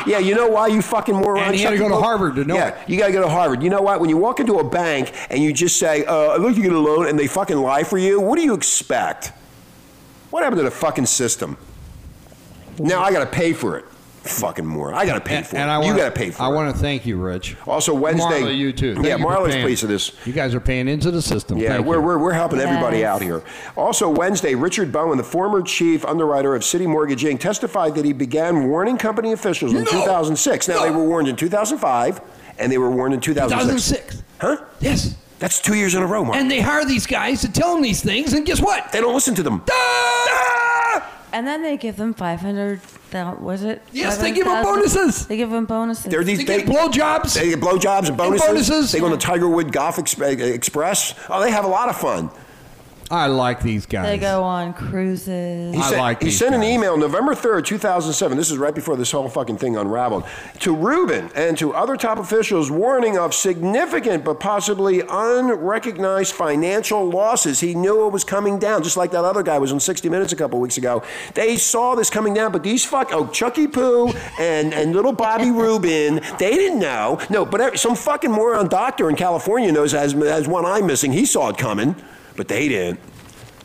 yeah, 0.07 0.19
you 0.19 0.35
know 0.35 0.47
why 0.47 0.67
you 0.67 0.81
fucking 0.81 1.15
moron? 1.15 1.43
And 1.45 1.55
he 1.55 1.61
had 1.61 1.71
to 1.71 1.77
go 1.77 1.89
to 1.89 1.95
Harvard 1.95 2.35
to 2.35 2.43
know 2.45 2.55
Yeah, 2.55 2.69
it. 2.79 2.89
you 2.89 2.97
got 2.97 3.07
to 3.07 3.13
go 3.13 3.21
to 3.21 3.29
Harvard. 3.29 3.63
You 3.63 3.69
know 3.69 3.81
what? 3.81 3.99
When 3.99 4.09
you 4.09 4.17
walk 4.17 4.39
into 4.39 4.55
a 4.59 4.63
bank 4.63 5.11
and 5.29 5.41
you 5.41 5.51
just 5.53 5.77
say, 5.77 6.05
uh, 6.05 6.31
"I'd 6.33 6.41
like 6.41 6.55
to 6.55 6.61
get 6.61 6.71
a 6.73 6.79
loan," 6.79 7.07
and 7.07 7.17
they 7.17 7.27
fucking 7.27 7.57
lie 7.57 7.83
for 7.83 7.97
you, 7.97 8.19
what 8.19 8.37
do 8.37 8.43
you 8.43 8.53
expect? 8.53 9.31
What 10.29 10.43
happened 10.43 10.59
to 10.59 10.63
the 10.63 10.71
fucking 10.71 11.05
system? 11.07 11.57
Now 12.77 13.01
I 13.01 13.11
got 13.11 13.19
to 13.19 13.25
pay 13.25 13.53
for 13.53 13.77
it. 13.77 13.85
Fucking 14.25 14.65
moron. 14.65 14.95
I 14.95 15.05
got 15.05 15.13
to 15.15 15.21
pay 15.21 15.37
And, 15.37 15.45
for 15.47 15.55
and 15.55 15.69
it. 15.69 15.73
I 15.73 15.79
you 15.81 15.85
wanna, 15.87 15.97
got 15.99 16.05
to 16.05 16.19
pay 16.19 16.31
for 16.31 16.41
I 16.41 16.45
it. 16.45 16.49
I 16.49 16.51
want 16.53 16.75
to 16.75 16.81
thank 16.81 17.05
you, 17.05 17.17
Rich. 17.17 17.55
Also 17.67 17.93
Wednesday. 17.93 18.41
Marla, 18.41 18.57
you 18.57 18.73
too. 18.73 18.95
Thank 18.95 19.05
yeah, 19.07 19.17
you 19.17 19.25
Marla's 19.25 19.53
paying. 19.53 19.65
pleased 19.65 19.83
with 19.83 19.91
this. 19.91 20.11
You 20.25 20.33
guys 20.33 20.55
are 20.55 20.59
paying 20.59 20.87
into 20.87 21.11
the 21.11 21.21
system. 21.21 21.57
Yeah, 21.59 21.75
Thank 21.75 21.85
we're, 21.85 21.95
you. 21.97 22.01
we're, 22.01 22.17
we're 22.17 22.33
helping 22.33 22.59
everybody 22.59 23.05
out 23.05 23.21
here. 23.21 23.43
Also, 23.75 24.09
Wednesday, 24.09 24.55
Richard 24.55 24.91
Bowen, 24.91 25.17
the 25.17 25.23
former 25.23 25.61
chief 25.61 26.03
underwriter 26.05 26.55
of 26.55 26.63
CitiMortgage 26.63 27.29
Inc., 27.31 27.39
testified 27.39 27.93
that 27.95 28.05
he 28.05 28.13
began 28.13 28.67
warning 28.67 28.97
company 28.97 29.31
officials 29.31 29.73
in 29.73 29.83
No! 29.83 29.91
2006. 29.91 30.67
Now, 30.67 30.83
they 30.83 30.91
were 30.91 31.03
warned 31.07 31.27
in 31.27 31.35
2005, 31.35 32.19
and 32.57 32.71
they 32.71 32.77
were 32.79 32.89
warned 32.89 33.13
in 33.13 33.21
2006. 33.21 33.85
2006. 34.09 34.23
Huh? 34.41 34.65
Yes. 34.79 35.15
That's 35.37 35.61
two 35.61 35.75
years 35.75 35.93
in 35.93 36.01
a 36.01 36.07
row, 36.07 36.23
Mark. 36.25 36.37
And 36.37 36.49
they 36.49 36.61
hire 36.61 36.85
these 36.85 37.05
guys 37.05 37.41
to 37.41 37.51
tell 37.51 37.73
them 37.73 37.83
these 37.83 38.01
things, 38.01 38.33
and 38.33 38.45
guess 38.45 38.61
what? 38.61 38.91
they 38.91 39.01
don't 39.01 39.13
listen 39.13 39.35
to 39.35 39.43
them. 39.43 39.61
Ah! 39.69 41.11
And 41.33 41.45
then 41.45 41.61
they 41.61 41.75
give 41.75 41.97
them 41.97 42.13
500, 42.13 42.79
thou- 43.15 43.35
was 43.39 43.63
it? 43.63 43.81
Yes, 43.91 44.17
they 44.17 44.31
give 44.31 44.45
'em 44.45 44.53
500,000? 44.63 45.01
bonuses. 45.01 45.25
They 45.27 45.37
give 45.37 45.49
them 45.49 45.65
bonuses. 45.65 46.05
They're 46.05 46.23
these 46.23 46.39
They 46.39 46.43
they, 46.43 46.57
get 46.63 46.67
blowjobs. 46.67 47.33
they 47.33 47.49
get 47.49 47.59
blowjobs 47.61 48.07
and 48.09 48.17
bonuses. 48.17 48.47
bonuses. 48.47 48.91
They 48.91 48.99
go 48.99 49.05
on 49.05 49.11
the 49.11 49.17
Tigerwood 49.17 49.71
Golf 49.71 49.97
Ex- 49.99 50.19
Express. 50.19 51.13
Oh, 51.29 51.41
they 51.41 51.51
have 51.51 51.65
a 51.65 51.69
lot 51.69 51.89
of 51.89 51.97
fun. 51.97 52.29
I 53.11 53.27
like 53.27 53.61
these 53.61 53.85
guys. 53.85 54.05
They 54.07 54.17
go 54.17 54.41
on 54.41 54.73
cruises. 54.73 55.75
He 55.75 55.79
I 55.79 55.89
sent, 55.89 55.97
like 56.01 56.19
he 56.19 56.25
these 56.25 56.39
sent 56.39 56.55
an 56.55 56.61
guys. 56.61 56.69
email 56.71 56.97
November 56.97 57.35
3rd, 57.35 57.65
2007. 57.65 58.35
This 58.35 58.49
is 58.49 58.57
right 58.57 58.73
before 58.73 58.95
this 58.95 59.11
whole 59.11 59.29
fucking 59.29 59.57
thing 59.57 59.77
unraveled. 59.77 60.23
To 60.61 60.75
Rubin 60.75 61.29
and 61.35 61.55
to 61.59 61.73
other 61.75 61.97
top 61.97 62.17
officials 62.17 62.71
warning 62.71 63.15
of 63.17 63.33
significant 63.35 64.23
but 64.23 64.39
possibly 64.39 65.01
unrecognized 65.07 66.33
financial 66.33 67.07
losses. 67.07 67.59
He 67.59 67.75
knew 67.75 68.07
it 68.07 68.11
was 68.11 68.23
coming 68.23 68.57
down, 68.57 68.81
just 68.81 68.97
like 68.97 69.11
that 69.11 69.23
other 69.23 69.43
guy 69.43 69.59
was 69.59 69.71
on 69.71 69.79
60 69.79 70.09
Minutes 70.09 70.33
a 70.33 70.35
couple 70.35 70.59
weeks 70.59 70.77
ago. 70.77 71.03
They 71.35 71.57
saw 71.57 71.93
this 71.95 72.09
coming 72.09 72.33
down, 72.33 72.51
but 72.51 72.63
these 72.63 72.85
fuck, 72.85 73.09
oh, 73.11 73.27
Chucky 73.27 73.67
Poo 73.67 74.09
and, 74.39 74.73
and 74.73 74.93
little 74.95 75.13
Bobby 75.13 75.51
Rubin, 75.51 76.21
they 76.39 76.51
didn't 76.55 76.79
know. 76.79 77.19
No, 77.29 77.45
but 77.45 77.77
some 77.77 77.95
fucking 77.95 78.31
moron 78.31 78.67
doctor 78.67 79.09
in 79.09 79.15
California 79.15 79.71
knows 79.71 79.91
has, 79.91 80.13
has 80.13 80.47
one 80.47 80.65
eye 80.65 80.81
missing. 80.81 81.11
He 81.11 81.25
saw 81.25 81.49
it 81.49 81.57
coming, 81.57 81.95
but 82.35 82.47
they 82.47 82.67
didn't. 82.67 82.99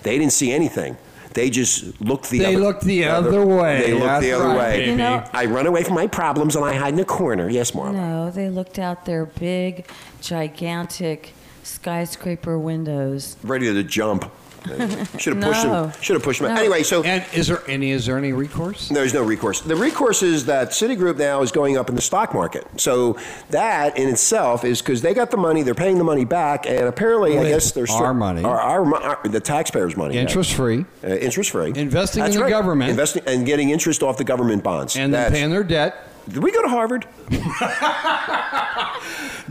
They 0.02 0.18
didn't 0.18 0.32
see 0.32 0.52
anything. 0.52 0.96
They 1.32 1.48
just 1.50 2.00
looked 2.00 2.30
the 2.30 2.38
They 2.38 2.54
other 2.56 2.58
looked 2.64 2.82
the 2.84 3.04
other 3.04 3.46
way. 3.46 3.82
They 3.82 3.92
looked 3.92 4.06
That's 4.06 4.24
the 4.24 4.32
other 4.32 4.46
right, 4.48 4.56
way. 4.78 4.86
You 4.88 4.96
know- 4.96 5.24
I 5.32 5.44
run 5.46 5.66
away 5.66 5.84
from 5.84 5.94
my 5.94 6.06
problems 6.08 6.56
and 6.56 6.64
I 6.64 6.74
hide 6.74 6.94
in 6.94 7.00
a 7.00 7.04
corner. 7.04 7.48
Yes, 7.48 7.70
Marla. 7.70 7.94
No, 7.94 8.30
they 8.30 8.48
looked 8.50 8.78
out 8.80 9.04
their 9.04 9.26
big, 9.26 9.86
gigantic 10.20 11.34
skyscraper 11.62 12.58
windows. 12.58 13.36
Ready 13.44 13.72
to 13.72 13.82
jump. 13.84 14.30
Should 15.18 15.36
have 15.36 15.42
pushed 15.42 15.64
No. 15.64 15.84
him. 15.84 15.92
Should 16.00 16.14
have 16.14 16.22
pushed 16.22 16.40
him. 16.40 16.48
No. 16.48 16.54
Anyway, 16.60 16.82
so 16.82 17.02
And 17.02 17.24
is 17.34 17.46
there 17.48 17.62
any? 17.68 17.90
Is 17.90 18.06
there 18.06 18.18
any 18.18 18.32
recourse? 18.32 18.88
There's 18.88 19.14
no 19.14 19.22
recourse. 19.22 19.60
The 19.60 19.76
recourse 19.76 20.22
is 20.22 20.46
that 20.46 20.70
Citigroup 20.70 21.16
now 21.16 21.42
is 21.42 21.50
going 21.52 21.76
up 21.78 21.88
in 21.88 21.94
the 21.96 22.02
stock 22.02 22.34
market. 22.34 22.66
So 22.76 23.16
that 23.50 23.96
in 23.98 24.08
itself 24.08 24.64
is 24.64 24.80
because 24.82 25.02
they 25.02 25.14
got 25.14 25.30
the 25.30 25.36
money, 25.36 25.62
they're 25.62 25.74
paying 25.74 25.98
the 25.98 26.04
money 26.04 26.24
back, 26.24 26.66
and 26.66 26.86
apparently, 26.86 27.38
I 27.38 27.42
Wait, 27.42 27.48
guess 27.50 27.72
they're 27.72 27.86
our 27.90 28.14
money. 28.14 28.44
our, 28.44 28.58
our, 28.60 28.84
mo- 28.84 28.96
our- 28.98 29.20
the 29.28 29.40
taxpayers' 29.40 29.96
money, 29.96 30.14
yeah. 30.14 30.22
Interest 30.22 30.52
free, 30.54 30.84
uh, 31.04 31.08
interest 31.08 31.50
free, 31.50 31.72
Investing 31.74 32.24
in 32.24 32.32
the 32.32 32.48
government. 32.48 32.90
investing 32.90 33.22
and 33.26 33.46
getting 33.46 33.70
interest 33.70 34.02
off 34.02 34.16
the 34.18 34.24
government 34.24 34.62
bonds. 34.62 34.96
and 34.96 35.12
then 35.14 35.20
That's- 35.22 35.32
paying 35.38 35.50
their 35.50 35.64
debt. 35.64 36.06
Did 36.28 36.42
we 36.42 36.52
go 36.52 36.62
to 36.62 36.68
Harvard? 36.68 37.06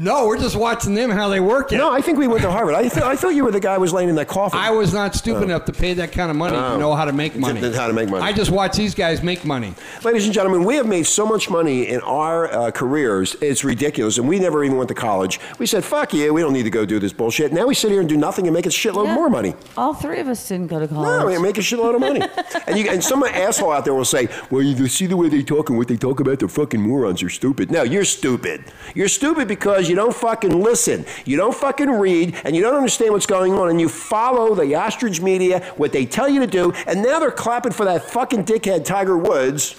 No, 0.02 0.28
we're 0.28 0.40
just 0.40 0.56
watching 0.56 0.94
them 0.94 1.10
how 1.10 1.28
they 1.28 1.42
work 1.42 1.74
it. 1.74 1.78
No, 1.78 1.92
I 1.92 2.00
think 2.00 2.18
we 2.18 2.26
went 2.28 2.42
to 2.44 2.52
Harvard. 2.52 2.74
I, 2.74 2.84
th- 2.88 3.04
I 3.04 3.18
thought 3.18 3.36
you 3.36 3.44
were 3.44 3.52
the 3.52 3.60
guy 3.60 3.76
who 3.76 3.82
was 3.82 3.92
laying 3.92 4.08
in 4.08 4.16
that 4.16 4.30
coffin. 4.30 4.58
I 4.58 4.72
was 4.72 4.94
not 4.94 5.14
stupid 5.14 5.44
enough 5.44 5.66
to 5.66 5.74
pay 5.74 5.94
that 5.96 6.14
kind 6.14 6.32
of 6.32 6.38
money 6.38 6.56
to 6.56 6.78
know 6.78 6.96
how 6.96 7.04
to 7.04 7.12
make 7.12 7.36
money. 7.36 7.60
how 7.74 7.88
to 7.88 7.92
make 7.92 8.08
money. 8.10 8.24
I 8.24 8.32
just 8.32 8.50
watch 8.50 8.78
these 8.78 8.96
guys 8.96 9.22
make 9.22 9.44
money. 9.44 9.74
Ladies 10.06 10.24
and 10.24 10.34
gentlemen, 10.34 10.64
we 10.64 10.76
have 10.76 10.88
made 10.88 11.06
so 11.06 11.26
much 11.26 11.50
money 11.50 11.90
in 11.90 12.00
our 12.02 12.50
uh, 12.50 12.72
careers, 12.72 13.36
it's 13.42 13.66
ridiculous. 13.66 14.20
And 14.20 14.30
we 14.30 14.40
never 14.40 14.64
even 14.64 14.78
went 14.78 14.88
to 14.88 14.96
college. 14.96 15.38
We 15.60 15.66
said, 15.66 15.84
fuck 15.84 16.14
you, 16.14 16.34
we 16.34 16.40
don't 16.40 16.54
need 16.54 16.64
to 16.64 16.70
go 16.70 16.86
do 16.86 17.00
this 17.00 17.12
bullshit. 17.12 17.52
Now 17.52 17.68
we 17.68 17.76
sit 17.76 17.92
here 17.92 18.00
and 18.00 18.08
do 18.08 18.16
nothing 18.16 18.48
and 18.48 18.54
make 18.54 18.68
a 18.68 18.70
shitload 18.70 19.08
Yeah. 19.08 19.16
more 19.16 19.30
money. 19.30 19.54
All 19.76 19.94
three 19.94 20.22
of 20.22 20.30
us 20.30 20.48
didn't 20.48 20.68
go 20.68 20.80
to 20.80 20.88
college. 20.88 21.08
No, 21.08 21.20
college. 21.20 21.36
we 21.38 21.44
make 21.44 21.58
a 21.58 21.62
shitload 21.62 21.96
of 21.96 22.00
money. 22.02 22.22
and, 22.68 22.78
you, 22.80 22.90
and 22.90 23.04
some 23.04 23.22
asshole 23.24 23.72
out 23.74 23.84
there 23.84 23.96
will 23.96 24.06
say, 24.06 24.30
well, 24.50 24.62
you 24.62 24.88
see 24.88 25.08
the 25.08 25.18
way 25.18 25.28
they 25.28 25.44
talk 25.44 25.68
and 25.70 25.78
what 25.78 25.90
they 25.90 25.98
talk 25.98 26.22
about, 26.22 26.40
they're 26.40 26.48
fucking 26.60 26.82
morons, 26.82 27.22
you're 27.22 27.30
stupid. 27.30 27.72
No, 27.72 27.84
you're 27.84 28.04
stupid. 28.04 28.66
You're 28.94 29.08
stupid 29.08 29.48
because 29.48 29.88
you 29.90 29.96
don't 29.96 30.14
fucking 30.14 30.62
listen. 30.62 31.06
You 31.26 31.38
don't 31.38 31.56
fucking 31.56 31.90
read, 31.90 32.36
and 32.44 32.54
you 32.56 32.62
don't 32.62 32.76
understand 32.76 33.14
what's 33.14 33.26
going 33.26 33.54
on, 33.54 33.70
and 33.70 33.80
you 33.80 33.88
follow 33.88 34.54
the 34.56 34.76
ostrich 34.76 35.22
media, 35.22 35.62
what 35.78 35.94
they 35.94 36.06
tell 36.06 36.28
you 36.28 36.42
to 36.42 36.48
do, 36.48 36.74
and 36.86 37.02
now 37.02 37.20
they're 37.20 37.32
clapping 37.32 37.72
for 37.72 37.86
that 37.86 38.04
fucking 38.04 38.44
dickhead 38.44 38.84
Tiger 38.84 39.18
Woods. 39.18 39.76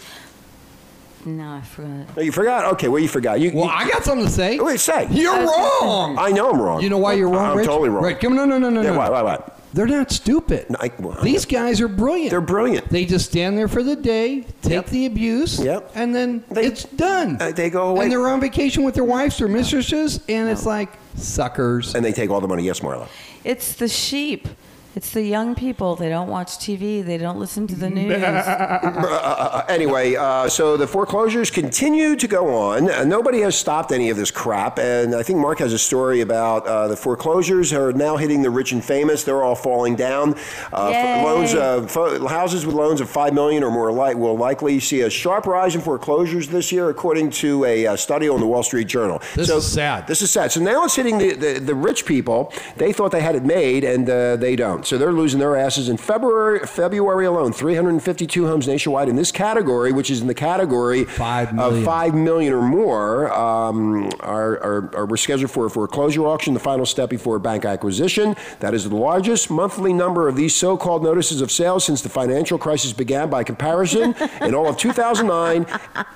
no, 1.27 1.51
I 1.57 1.61
forgot. 1.61 2.07
Oh, 2.17 2.21
you 2.23 2.33
forgot? 2.33 2.65
Okay, 2.75 2.89
well, 2.89 3.03
you 3.03 3.09
forgot. 3.09 3.41
You, 3.41 3.51
Well, 3.55 3.67
you, 3.67 3.71
I 3.71 3.89
got 3.91 4.03
something 4.05 4.27
to 4.27 4.33
say. 4.33 4.59
Wait, 4.59 4.81
say. 4.81 5.07
You're 5.11 5.35
wrong. 5.45 6.17
I 6.19 6.31
know 6.31 6.51
I'm 6.51 6.61
wrong. 6.61 6.81
You 6.83 6.89
know 6.89 6.99
why 6.99 7.13
you're 7.13 7.29
wrong, 7.29 7.51
I'm 7.53 7.57
Rich? 7.59 7.67
totally 7.67 7.91
wrong. 7.91 8.03
Right, 8.05 8.19
come 8.19 8.39
on, 8.39 8.49
no, 8.49 8.59
no, 8.59 8.71
no, 8.71 8.81
Yeah, 8.81 8.93
no. 8.93 8.99
why, 8.99 9.11
why, 9.11 9.23
why? 9.23 9.51
They're 9.73 9.87
not 9.87 10.11
stupid. 10.11 10.69
No, 10.69 10.77
I- 10.81 10.91
well, 10.99 11.17
These 11.23 11.45
guys 11.45 11.81
are 11.81 11.87
brilliant. 11.89 12.31
They're 12.31 12.41
brilliant. 12.41 12.89
They 12.89 13.05
just 13.05 13.27
stand 13.31 13.57
there 13.57 13.69
for 13.69 13.83
the 13.85 13.95
day, 13.97 14.45
take 14.63 14.73
Yep. 14.73 14.87
the 14.89 15.07
abuse, 15.07 15.61
Yep. 15.61 15.93
and 15.95 16.15
then 16.15 16.43
They- 16.51 16.65
it's 16.65 16.85
done. 16.85 17.39
Uh, 17.41 17.53
they 17.55 17.71
go 17.71 17.89
away. 17.89 18.05
And 18.05 18.13
they're 18.13 18.29
on 18.29 18.41
vacation 18.41 18.83
with 18.83 18.95
their 18.95 19.05
wives 19.05 19.41
or 19.41 19.47
mistresses, 19.49 20.21
and 20.29 20.49
it's 20.49 20.67
like 20.67 20.91
suckers. 21.17 21.95
And 21.95 22.05
they 22.05 22.13
take 22.13 22.31
all 22.31 22.41
the 22.41 22.49
money. 22.49 22.65
Yes, 22.65 22.81
Marla. 22.81 23.07
It's 23.45 23.73
the 23.75 23.89
sheep. 23.89 24.49
It's 24.97 25.13
the 25.13 25.23
young 25.23 25.55
people. 25.55 25.95
They 25.95 26.09
don't 26.09 26.29
watch 26.29 26.59
TV. 26.59 27.05
They 27.05 27.17
don't 27.17 27.39
listen 27.39 27.67
to 27.69 27.77
the 27.77 27.91
news. 27.99 28.21
Anyway, 29.71 30.17
uh, 30.17 30.49
so 30.49 30.77
the 30.77 30.87
foreclosures 30.87 31.49
continue 31.51 32.17
to 32.17 32.27
go 32.27 32.55
on. 32.55 32.91
Uh, 32.91 33.05
nobody 33.05 33.41
has 33.41 33.57
stopped 33.57 33.93
any 33.93 34.11
of 34.11 34.17
this 34.17 34.31
crap. 34.33 34.79
And 34.81 35.15
I 35.15 35.23
think 35.23 35.39
Mark 35.39 35.61
has 35.61 35.73
a 35.73 35.79
story 35.79 36.23
about 36.23 36.67
uh, 36.67 36.89
the 36.89 36.97
foreclosures 36.97 37.73
are 37.73 37.93
now 37.93 38.17
hitting 38.17 38.43
the 38.43 38.51
rich 38.51 38.73
and 38.73 38.85
famous. 38.85 39.23
They're 39.23 39.45
all 39.45 39.55
falling 39.55 39.95
down. 39.95 40.35
Uh, 40.73 40.89
f- 40.93 41.25
loans, 41.25 41.55
uh, 41.55 41.87
fo- 41.87 42.27
houses 42.27 42.67
with 42.67 42.75
loans 42.75 43.01
of 43.01 43.09
five 43.09 43.33
million 43.33 43.63
or 43.63 43.71
more 43.71 43.93
li- 43.93 44.15
will 44.17 44.37
likely 44.37 44.81
see 44.81 45.03
a 45.03 45.11
sharp 45.11 45.47
rise 45.47 45.77
in 45.77 45.81
foreclosures 45.83 46.49
this 46.49 46.73
year, 46.73 46.89
according 46.89 47.31
to 47.31 47.65
a 47.65 47.87
uh, 47.87 47.97
study 47.97 48.29
on 48.29 48.41
the 48.41 48.47
Wall 48.47 48.65
Street 48.65 48.89
Journal. 48.89 49.23
This 49.37 49.49
so, 49.49 49.59
is 49.59 49.71
sad. 49.71 50.09
This 50.09 50.21
is 50.21 50.33
sad. 50.33 50.51
So 50.51 50.61
now 50.61 50.85
it's 50.85 50.97
hitting 50.97 51.19
the, 51.19 51.35
the, 51.35 51.61
the 51.61 51.75
rich 51.77 52.07
people. 52.07 52.53
They 52.77 52.93
thought 52.93 53.13
they 53.13 53.23
had 53.23 53.37
it 53.37 53.45
made, 53.45 53.85
and 53.85 54.11
uh, 54.11 54.35
they 54.37 54.57
don't. 54.57 54.80
So 54.85 54.99
they're 54.99 55.13
losing 55.13 55.41
their 55.41 55.57
asses. 55.57 55.89
In 55.89 55.97
February, 55.97 56.61
February 56.61 57.27
alone, 57.27 57.53
352 57.53 58.47
homes 58.47 58.67
nationwide 58.67 59.09
in 59.09 59.17
this 59.17 59.33
category, 59.33 59.93
which 59.93 60.11
is 60.11 60.21
in 60.21 60.27
the 60.27 60.35
category 60.35 61.05
Five 61.05 61.59
of 61.59 61.85
five 61.85 62.15
million 62.15 62.53
or 62.53 62.63
more, 62.63 63.33
um, 63.33 64.11
are, 64.21 64.59
are, 64.59 64.97
are 64.97 65.07
were 65.07 65.17
scheduled 65.17 65.51
for 65.51 65.67
a 65.67 65.71
foreclosure 65.71 66.27
auction, 66.27 66.55
the 66.55 66.61
final 66.61 66.87
step 66.87 67.11
before 67.11 67.39
bank 67.39 67.65
acquisition. 67.65 68.37
That 68.61 68.75
is 68.75 68.89
the 68.89 68.97
largest 68.97 69.51
monthly 69.51 69.93
number 69.93 70.29
of 70.29 70.37
these 70.37 70.55
so-called 70.55 71.03
notices 71.03 71.41
of 71.41 71.51
sale 71.51 71.81
since 71.81 72.03
the 72.03 72.09
financial 72.09 72.59
crisis 72.59 72.93
began. 72.93 73.31
By 73.31 73.45
comparison, 73.45 74.15
in 74.41 74.55
all 74.55 74.69
of 74.69 74.77
2009, 74.77 75.67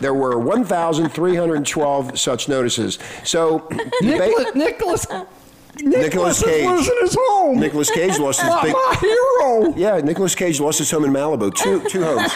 there 0.00 0.14
were 0.14 0.38
1,312 0.38 2.18
such 2.18 2.48
notices. 2.48 2.98
So, 3.24 3.68
Nicholas, 4.00 4.54
Nicholas, 4.54 5.06
Nicolas 5.82 6.38
is 6.38 6.44
Cage. 6.44 6.66
losing 6.66 6.96
his 7.00 7.16
home. 7.18 7.58
Nicholas 7.60 7.90
Cage 7.90 8.18
lost 8.18 8.40
his 8.40 8.50
big. 8.62 8.72
my 8.72 8.96
hero. 9.00 9.74
Yeah, 9.76 9.98
Nicolas 9.98 10.34
Cage 10.34 10.60
lost 10.60 10.78
his 10.78 10.90
home 10.90 11.04
in 11.04 11.10
Malibu. 11.12 11.54
Two 11.54 11.82
two 11.88 12.02
homes. 12.04 12.32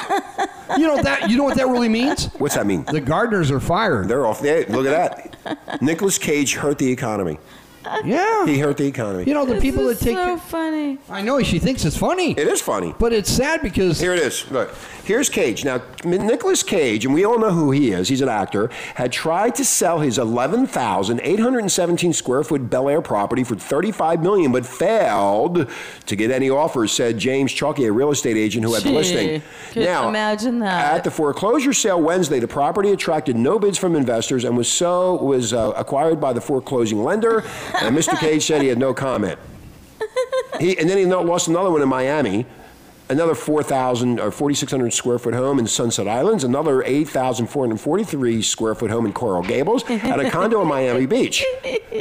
You 0.77 0.87
know 0.87 1.03
that. 1.03 1.31
You 1.31 1.37
know 1.37 1.45
what 1.45 1.57
that 1.57 1.67
really 1.69 1.89
means? 1.89 2.27
What's 2.35 2.55
that 2.55 2.67
mean? 2.67 2.85
The 2.85 3.01
gardeners 3.01 3.51
are 3.51 3.61
fired. 3.61 4.09
They're 4.09 4.27
off. 4.27 4.41
They, 4.41 4.65
look 4.67 4.87
at 4.87 5.37
that. 5.45 5.83
Nicholas 5.83 6.19
Cage 6.19 6.55
hurt 6.55 6.79
the 6.79 6.91
economy. 6.91 7.39
Yeah. 8.05 8.47
He 8.47 8.59
hurt 8.59 8.77
the 8.77 8.87
economy. 8.87 9.25
You 9.27 9.35
know 9.35 9.45
the 9.45 9.55
This 9.55 9.63
people 9.63 9.85
that 9.87 9.99
take. 9.99 10.17
so 10.17 10.37
funny. 10.37 10.99
I 11.11 11.21
know 11.23 11.43
she 11.43 11.59
thinks 11.59 11.85
it's 11.85 11.97
funny, 11.97 12.33
It 12.33 12.47
is 12.49 12.61
funny. 12.61 12.95
but 12.99 13.13
it's 13.13 13.31
sad 13.31 13.63
because 13.63 14.01
Here 14.01 14.13
it 14.15 14.21
is. 14.21 14.51
Look, 14.51 14.75
here's 15.05 15.29
Cage. 15.29 15.65
Now, 15.65 15.81
Nicholas 16.05 16.63
Cage, 16.63 17.05
and 17.05 17.13
we 17.15 17.25
all 17.25 17.39
know 17.39 17.51
who 17.51 17.71
he 17.71 17.91
is. 17.93 18.09
He's 18.09 18.21
an 18.21 18.29
actor. 18.29 18.71
Had 18.95 19.13
tried 19.13 19.55
to 19.57 19.65
sell 19.65 20.01
his 20.01 20.19
11,817 20.19 22.13
square 22.13 22.45
foot 22.45 22.71
Bel 22.71 22.89
Air 22.89 23.01
property 23.03 23.45
for 23.45 23.57
35 23.57 24.23
million, 24.23 24.53
but 24.53 24.65
failed 24.67 25.69
to 26.07 26.17
get 26.17 26.31
any 26.31 26.51
offers. 26.51 26.93
Said 26.93 27.19
James 27.19 27.53
Chalky, 27.53 27.85
a 27.87 27.93
real 27.93 28.11
estate 28.11 28.37
agent 28.37 28.65
who 28.65 28.75
had 28.75 28.83
the 28.83 28.91
Gee, 28.91 28.95
listing. 28.97 29.43
couldn't 29.73 30.09
imagine 30.09 30.59
that. 30.61 30.95
At 30.97 31.05
the 31.05 31.11
foreclosure 31.11 31.73
sale 31.73 32.01
Wednesday, 32.01 32.39
the 32.41 32.49
property 32.49 32.91
attracted 32.91 33.37
no 33.37 33.59
bids 33.59 33.79
from 33.79 33.97
investors 33.97 34.45
and 34.45 34.57
was 34.57 34.69
so 34.71 35.17
was 35.23 35.53
uh, 35.53 35.73
acquired 35.77 36.21
by 36.21 36.33
the 36.33 36.41
foreclosing 36.41 37.03
lender. 37.03 37.45
And 37.83 37.97
Mr. 37.97 38.19
Cage 38.19 38.45
said 38.47 38.63
he 38.63 38.69
had 38.69 38.79
no 38.79 38.93
comment. 38.95 39.39
He, 40.61 40.77
and 40.79 40.89
then 40.91 40.99
he 40.99 41.05
lost 41.07 41.47
another 41.49 41.71
one 41.71 41.83
in 41.83 41.89
Miami, 41.89 42.45
another 43.09 43.35
4,000 43.37 44.19
or 44.19 44.31
4,600 44.33 44.93
square 44.93 45.19
foot 45.19 45.35
home 45.35 45.59
in 45.61 45.67
Sunset 45.69 46.09
Islands, 46.09 46.43
another 46.43 46.83
8,443 46.83 48.43
square 48.43 48.75
foot 48.75 48.91
home 48.91 49.07
in 49.07 49.13
Coral 49.13 49.43
Gables, 49.43 49.85
and 49.89 50.21
a 50.21 50.31
condo 50.31 50.61
in 50.63 50.69
Miami 50.69 51.07
Beach. 51.07 51.45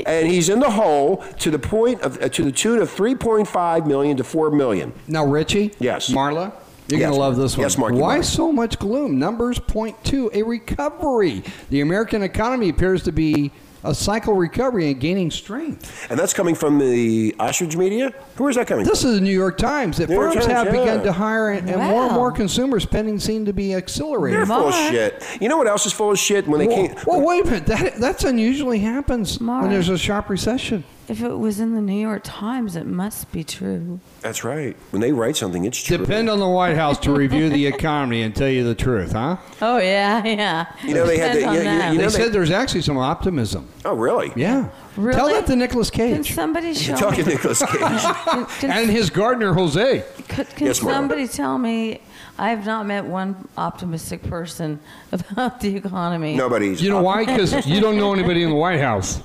And 0.05 0.27
he's 0.27 0.49
in 0.49 0.59
the 0.59 0.71
hole 0.71 1.17
to 1.39 1.51
the 1.51 1.59
point 1.59 2.01
of 2.01 2.21
uh, 2.21 2.29
to 2.29 2.43
the 2.43 2.51
tune 2.51 2.79
of 2.79 2.89
3.5 2.89 3.85
million 3.87 4.17
to 4.17 4.23
4 4.23 4.51
million. 4.51 4.93
now 5.07 5.25
Richie. 5.25 5.73
Yes. 5.79 6.09
Marla. 6.09 6.51
You're 6.89 7.01
Yes. 7.01 7.09
gonna 7.09 7.19
love 7.19 7.35
this 7.35 7.57
one. 7.57 7.63
Yes, 7.63 7.77
Mark, 7.77 7.93
Why 7.93 8.19
are. 8.19 8.23
so 8.23 8.51
much 8.51 8.79
gloom? 8.79 9.19
Numbers 9.19 9.59
point 9.59 10.01
to 10.05 10.31
a 10.33 10.41
recovery. 10.43 11.43
The 11.69 11.81
American 11.81 12.23
economy 12.23 12.69
appears 12.69 13.03
to 13.03 13.11
be 13.11 13.51
a 13.83 13.93
cycle 13.93 14.33
recovery 14.33 14.91
and 14.91 14.99
gaining 14.99 15.31
strength. 15.31 16.07
And 16.09 16.19
that's 16.19 16.33
coming 16.33 16.55
from 16.55 16.79
the 16.79 17.35
ostrich 17.39 17.75
media. 17.77 18.13
Who 18.35 18.47
is 18.47 18.55
that 18.55 18.67
coming? 18.67 18.85
This 18.85 19.03
is 19.03 19.15
the 19.15 19.21
New 19.21 19.31
York 19.33 19.57
Times. 19.57 19.97
That 19.97 20.09
New 20.09 20.15
firms 20.15 20.35
Times, 20.35 20.47
have 20.47 20.65
yeah. 20.67 20.71
begun 20.71 21.03
to 21.03 21.11
hire, 21.11 21.51
and, 21.51 21.69
and 21.69 21.81
more 21.81 22.05
and 22.05 22.13
more 22.13 22.31
consumer 22.31 22.79
spending 22.79 23.19
seem 23.19 23.45
to 23.45 23.53
be 23.53 23.73
accelerating. 23.73 24.37
They're 24.37 24.45
full 24.45 24.67
of 24.69 24.73
shit. 24.73 25.23
You 25.39 25.49
know 25.49 25.57
what 25.57 25.67
else 25.67 25.85
is 25.85 25.93
full 25.93 26.11
of 26.11 26.19
shit? 26.19 26.47
When 26.47 26.59
they 26.59 26.67
Well, 26.67 26.87
can't. 26.87 27.05
well, 27.07 27.21
wait 27.21 27.43
a 27.43 27.45
minute. 27.45 27.65
That 27.67 27.95
that's 27.95 28.23
unusually 28.23 28.79
happens 28.79 29.39
Mark. 29.39 29.61
when 29.63 29.71
there's 29.71 29.89
a 29.89 29.97
sharp 29.97 30.29
recession. 30.29 30.83
If 31.09 31.21
it 31.23 31.37
was 31.39 31.61
in 31.61 31.73
the 31.73 31.79
New 31.79 31.97
York 31.99 32.21
Times, 32.25 32.75
it 32.75 32.85
must 32.85 33.31
be 33.31 33.41
true. 33.41 34.01
That's 34.19 34.43
right. 34.43 34.75
When 34.91 35.01
they 35.01 35.13
write 35.13 35.37
something, 35.37 35.63
it's 35.63 35.81
true. 35.81 35.97
Depend 35.97 36.29
on 36.29 36.39
the 36.39 36.47
White 36.49 36.75
House 36.75 36.99
to 36.99 37.13
review 37.13 37.49
the 37.49 37.65
economy 37.75 38.23
and 38.23 38.35
tell 38.35 38.49
you 38.49 38.65
the 38.65 38.75
truth, 38.75 39.13
huh? 39.13 39.37
Oh 39.61 39.77
yeah, 39.77 40.21
yeah. 40.25 40.65
You 40.83 40.93
know, 40.95 41.05
they 41.05 41.17
had 41.17 41.31
Depends 41.31 41.43
the- 41.43 41.47
on 41.47 41.53
you- 41.53 41.59
you- 41.59 41.63
them. 41.65 41.93
you 41.93 41.99
know 41.99 42.05
They 42.09 42.17
they- 42.17 42.23
said 42.25 42.33
there's 42.33 42.51
actually 42.51 42.81
some 42.81 42.97
optimism. 42.97 43.69
Oh, 43.85 43.93
really? 43.95 44.33
Yeah. 44.35 44.67
Really? 44.97 45.15
Tell 45.15 45.27
that 45.29 45.45
to 45.47 45.55
Nicolas 45.55 45.89
Can 45.89 46.15
Cage 46.23 46.33
somebody 46.33 46.73
show 46.73 46.89
You're 46.91 46.97
talking 46.99 47.25
me? 47.25 47.33
Nicolas 47.33 47.59
Cage. 47.65 47.79
Can, 47.79 48.45
can, 48.45 48.71
and 48.71 48.89
his 48.89 49.09
gardener 49.09 49.53
Jose. 49.53 50.03
could, 50.27 50.49
can 50.49 50.67
Yes, 50.67 50.79
Marla. 50.79 50.91
somebody 50.91 51.27
tell 51.27 51.57
me? 51.57 52.01
I 52.39 52.49
have 52.51 52.65
not 52.67 52.85
met 52.85 53.03
one 53.05 53.47
optimistic 53.57 54.21
person 54.23 54.79
about 55.11 55.59
the 55.59 55.75
economy. 55.75 56.35
Nobody's. 56.35 56.81
You 56.81 56.91
know 56.91 57.01
why? 57.01 57.25
Because 57.25 57.65
you 57.65 57.79
don't 57.81 57.97
know 57.97 58.13
anybody 58.13 58.43
in 58.43 58.49
the 58.49 58.55
White 58.55 58.79
House. 58.79 59.21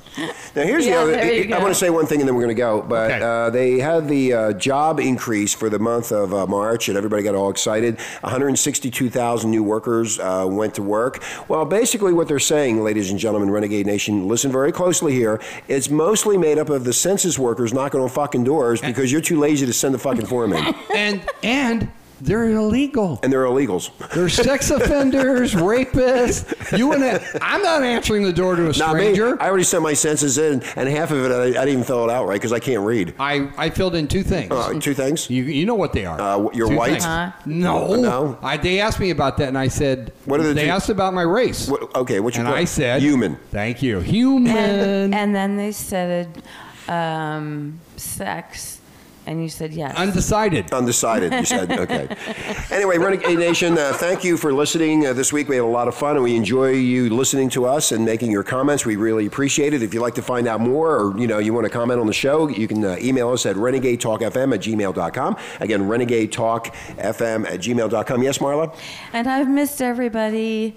Now 0.56 0.62
here's 0.62 0.86
Yeah, 0.86 0.96
the 0.96 1.00
other. 1.02 1.12
there 1.12 1.32
you 1.34 1.42
I 1.44 1.46
go. 1.46 1.58
want 1.60 1.68
to 1.70 1.74
say 1.78 1.90
one 1.90 2.06
thing, 2.06 2.20
and 2.20 2.28
then 2.28 2.34
we're 2.34 2.42
going 2.44 2.56
to 2.56 2.60
go. 2.60 2.80
But 2.82 3.10
Okay. 3.10 3.22
uh, 3.22 3.50
they 3.50 3.78
had 3.80 4.08
the 4.08 4.32
uh, 4.32 4.52
job 4.54 4.98
increase 4.98 5.52
for 5.52 5.68
the 5.68 5.78
month 5.78 6.10
of 6.10 6.32
uh, 6.32 6.46
March, 6.46 6.88
and 6.88 6.96
everybody 6.96 7.22
got 7.22 7.34
all 7.34 7.50
excited. 7.50 7.98
162,000 8.22 9.50
new 9.50 9.62
workers 9.62 10.18
uh, 10.18 10.46
went 10.48 10.74
to 10.76 10.82
work. 10.82 11.22
Well, 11.48 11.64
basically, 11.64 12.12
what 12.12 12.28
they're 12.28 12.38
saying, 12.38 12.82
ladies 12.82 13.10
and 13.10 13.18
gentlemen, 13.18 13.50
Renegade 13.50 13.86
Nation, 13.86 14.26
listen 14.28 14.50
very 14.52 14.72
closely 14.72 15.12
here. 15.12 15.40
It's 15.68 15.90
mostly 15.90 16.38
made 16.38 16.58
up 16.58 16.70
of 16.70 16.84
the 16.84 16.92
census 16.92 17.38
workers 17.38 17.72
knocking 17.74 18.00
on 18.00 18.08
fucking 18.08 18.44
doors 18.44 18.80
because 18.80 19.12
you're 19.12 19.20
too 19.20 19.38
lazy 19.38 19.66
to 19.66 19.72
send 19.72 19.94
the 19.94 19.98
fucking 19.98 20.26
form 20.26 20.52
in. 20.54 20.74
And 20.94 21.20
and 21.42 21.90
They're 22.24 22.50
illegal. 22.50 23.18
and 23.22 23.32
they're 23.32 23.44
illegals. 23.44 23.90
They're 24.14 24.28
sex 24.28 24.70
offenders, 24.78 25.54
rapists. 25.54 26.78
You 26.78 26.92
and 26.92 27.02
I, 27.04 27.20
I'm 27.42 27.62
not 27.62 27.82
answering 27.82 28.22
the 28.22 28.32
door 28.32 28.54
to 28.56 28.70
a 28.70 28.78
Not 28.78 28.94
me. 28.96 29.00
stranger. 29.02 29.42
I 29.42 29.48
already 29.48 29.64
sent 29.64 29.82
my 29.82 29.92
census 29.94 30.38
in, 30.38 30.62
and 30.76 30.88
half 30.88 31.10
of 31.10 31.24
it 31.24 31.32
I, 31.32 31.42
I 31.46 31.46
didn't 31.64 31.68
even 31.68 31.84
fill 31.84 32.04
it 32.08 32.10
out 32.12 32.26
right 32.26 32.36
because 32.36 32.52
I 32.52 32.60
can't 32.60 32.82
read. 32.82 33.14
I, 33.18 33.50
I 33.56 33.70
filled 33.70 33.94
in 33.96 34.06
two 34.06 34.22
things. 34.22 34.52
Uh, 34.52 34.78
two 34.80 34.94
things. 34.94 35.28
You, 35.28 35.42
you 35.42 35.66
know 35.66 35.74
what 35.74 35.92
they 35.92 36.06
are. 36.06 36.20
Uh, 36.20 36.48
you're 36.54 36.68
Two 36.68 36.76
white? 36.76 36.90
things. 36.92 37.04
Huh? 37.04 37.32
No. 37.44 37.94
No? 37.96 38.38
I, 38.40 38.56
they 38.56 38.78
asked 38.80 39.00
me 39.00 39.10
about 39.10 39.36
that, 39.38 39.48
and 39.48 39.58
I 39.58 39.66
said, 39.68 40.12
What 40.24 40.38
are 40.38 40.44
the 40.44 40.54
They 40.54 40.66
two- 40.66 40.70
asked 40.70 40.90
about 40.90 41.14
my 41.14 41.22
race. 41.22 41.68
What, 41.68 41.94
okay, 41.96 42.20
what's 42.20 42.36
your 42.36 42.46
and 42.46 42.54
I 42.54 42.60
que- 42.60 42.66
said, 42.66 43.02
human. 43.02 43.36
Thank 43.50 43.82
you. 43.82 43.98
Human. 44.00 44.56
And, 44.56 45.14
and 45.14 45.34
then 45.34 45.56
they 45.56 45.72
said 45.72 46.42
um, 46.88 47.80
sex, 47.96 48.80
and 49.26 49.42
you 49.42 49.48
said 49.48 49.72
yes. 49.72 49.96
Undecided. 49.96 50.72
Undecided, 50.72 51.32
you 51.32 51.44
said. 51.44 51.70
Okay. 51.72 52.08
Anyway, 52.72 52.96
Renegade 52.96 53.38
Nation, 53.38 53.76
uh, 53.76 53.92
thank 53.92 54.24
you 54.24 54.38
for 54.38 54.50
listening 54.52 55.06
uh, 55.06 55.12
this 55.12 55.30
week. 55.30 55.46
We 55.46 55.56
had 55.56 55.62
a 55.64 55.66
lot 55.66 55.88
of 55.88 55.94
fun, 55.94 56.14
and 56.16 56.24
we 56.24 56.34
enjoy 56.36 56.70
you 56.70 57.10
listening 57.10 57.50
to 57.50 57.66
us 57.66 57.92
and 57.92 58.02
making 58.02 58.30
your 58.30 58.42
comments. 58.42 58.86
We 58.86 58.96
really 58.96 59.26
appreciate 59.26 59.74
it. 59.74 59.82
If 59.82 59.92
you'd 59.92 60.00
like 60.00 60.14
to 60.14 60.22
find 60.22 60.48
out 60.48 60.60
more, 60.62 60.96
or 60.96 61.18
you 61.18 61.26
know, 61.26 61.38
you 61.38 61.52
want 61.52 61.66
to 61.66 61.70
comment 61.70 62.00
on 62.00 62.06
the 62.06 62.14
show, 62.14 62.48
you 62.48 62.66
can 62.66 62.82
uh, 62.82 62.96
email 63.02 63.28
us 63.30 63.44
at 63.44 63.56
renegadetalkfm 63.56 64.54
at 64.54 64.60
gmail.com. 64.60 65.36
Again, 65.60 65.82
renegadetalkfm 65.82 67.44
at 67.46 67.60
gmail.com. 67.60 68.22
Yes, 68.22 68.38
Marla. 68.38 68.74
and 69.12 69.28
I've 69.28 69.48
missed 69.50 69.82
everybody, 69.82 70.74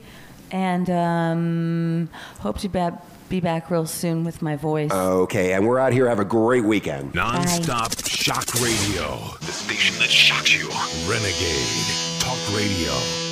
and 0.52 0.90
um, 0.90 2.10
hope 2.40 2.60
to 2.60 2.68
ba- 2.70 3.02
be 3.30 3.40
back 3.40 3.70
real 3.70 3.86
soon 3.86 4.24
with 4.24 4.42
my 4.42 4.56
voice. 4.56 4.92
Okay, 4.92 5.54
and 5.54 5.68
we're 5.68 5.80
out 5.80 5.94
here. 5.94 6.08
Have 6.08 6.20
a 6.20 6.26
great 6.26 6.64
weekend. 6.64 7.14
Non-stop 7.16 8.06
shock 8.08 8.54
radio. 8.56 9.18
The 9.42 9.52
station 9.52 9.98
that 10.00 10.10
shocks 10.10 10.54
you. 10.54 10.68
Renegade 11.10 12.20
Talk 12.20 12.38
Radio. 12.56 13.25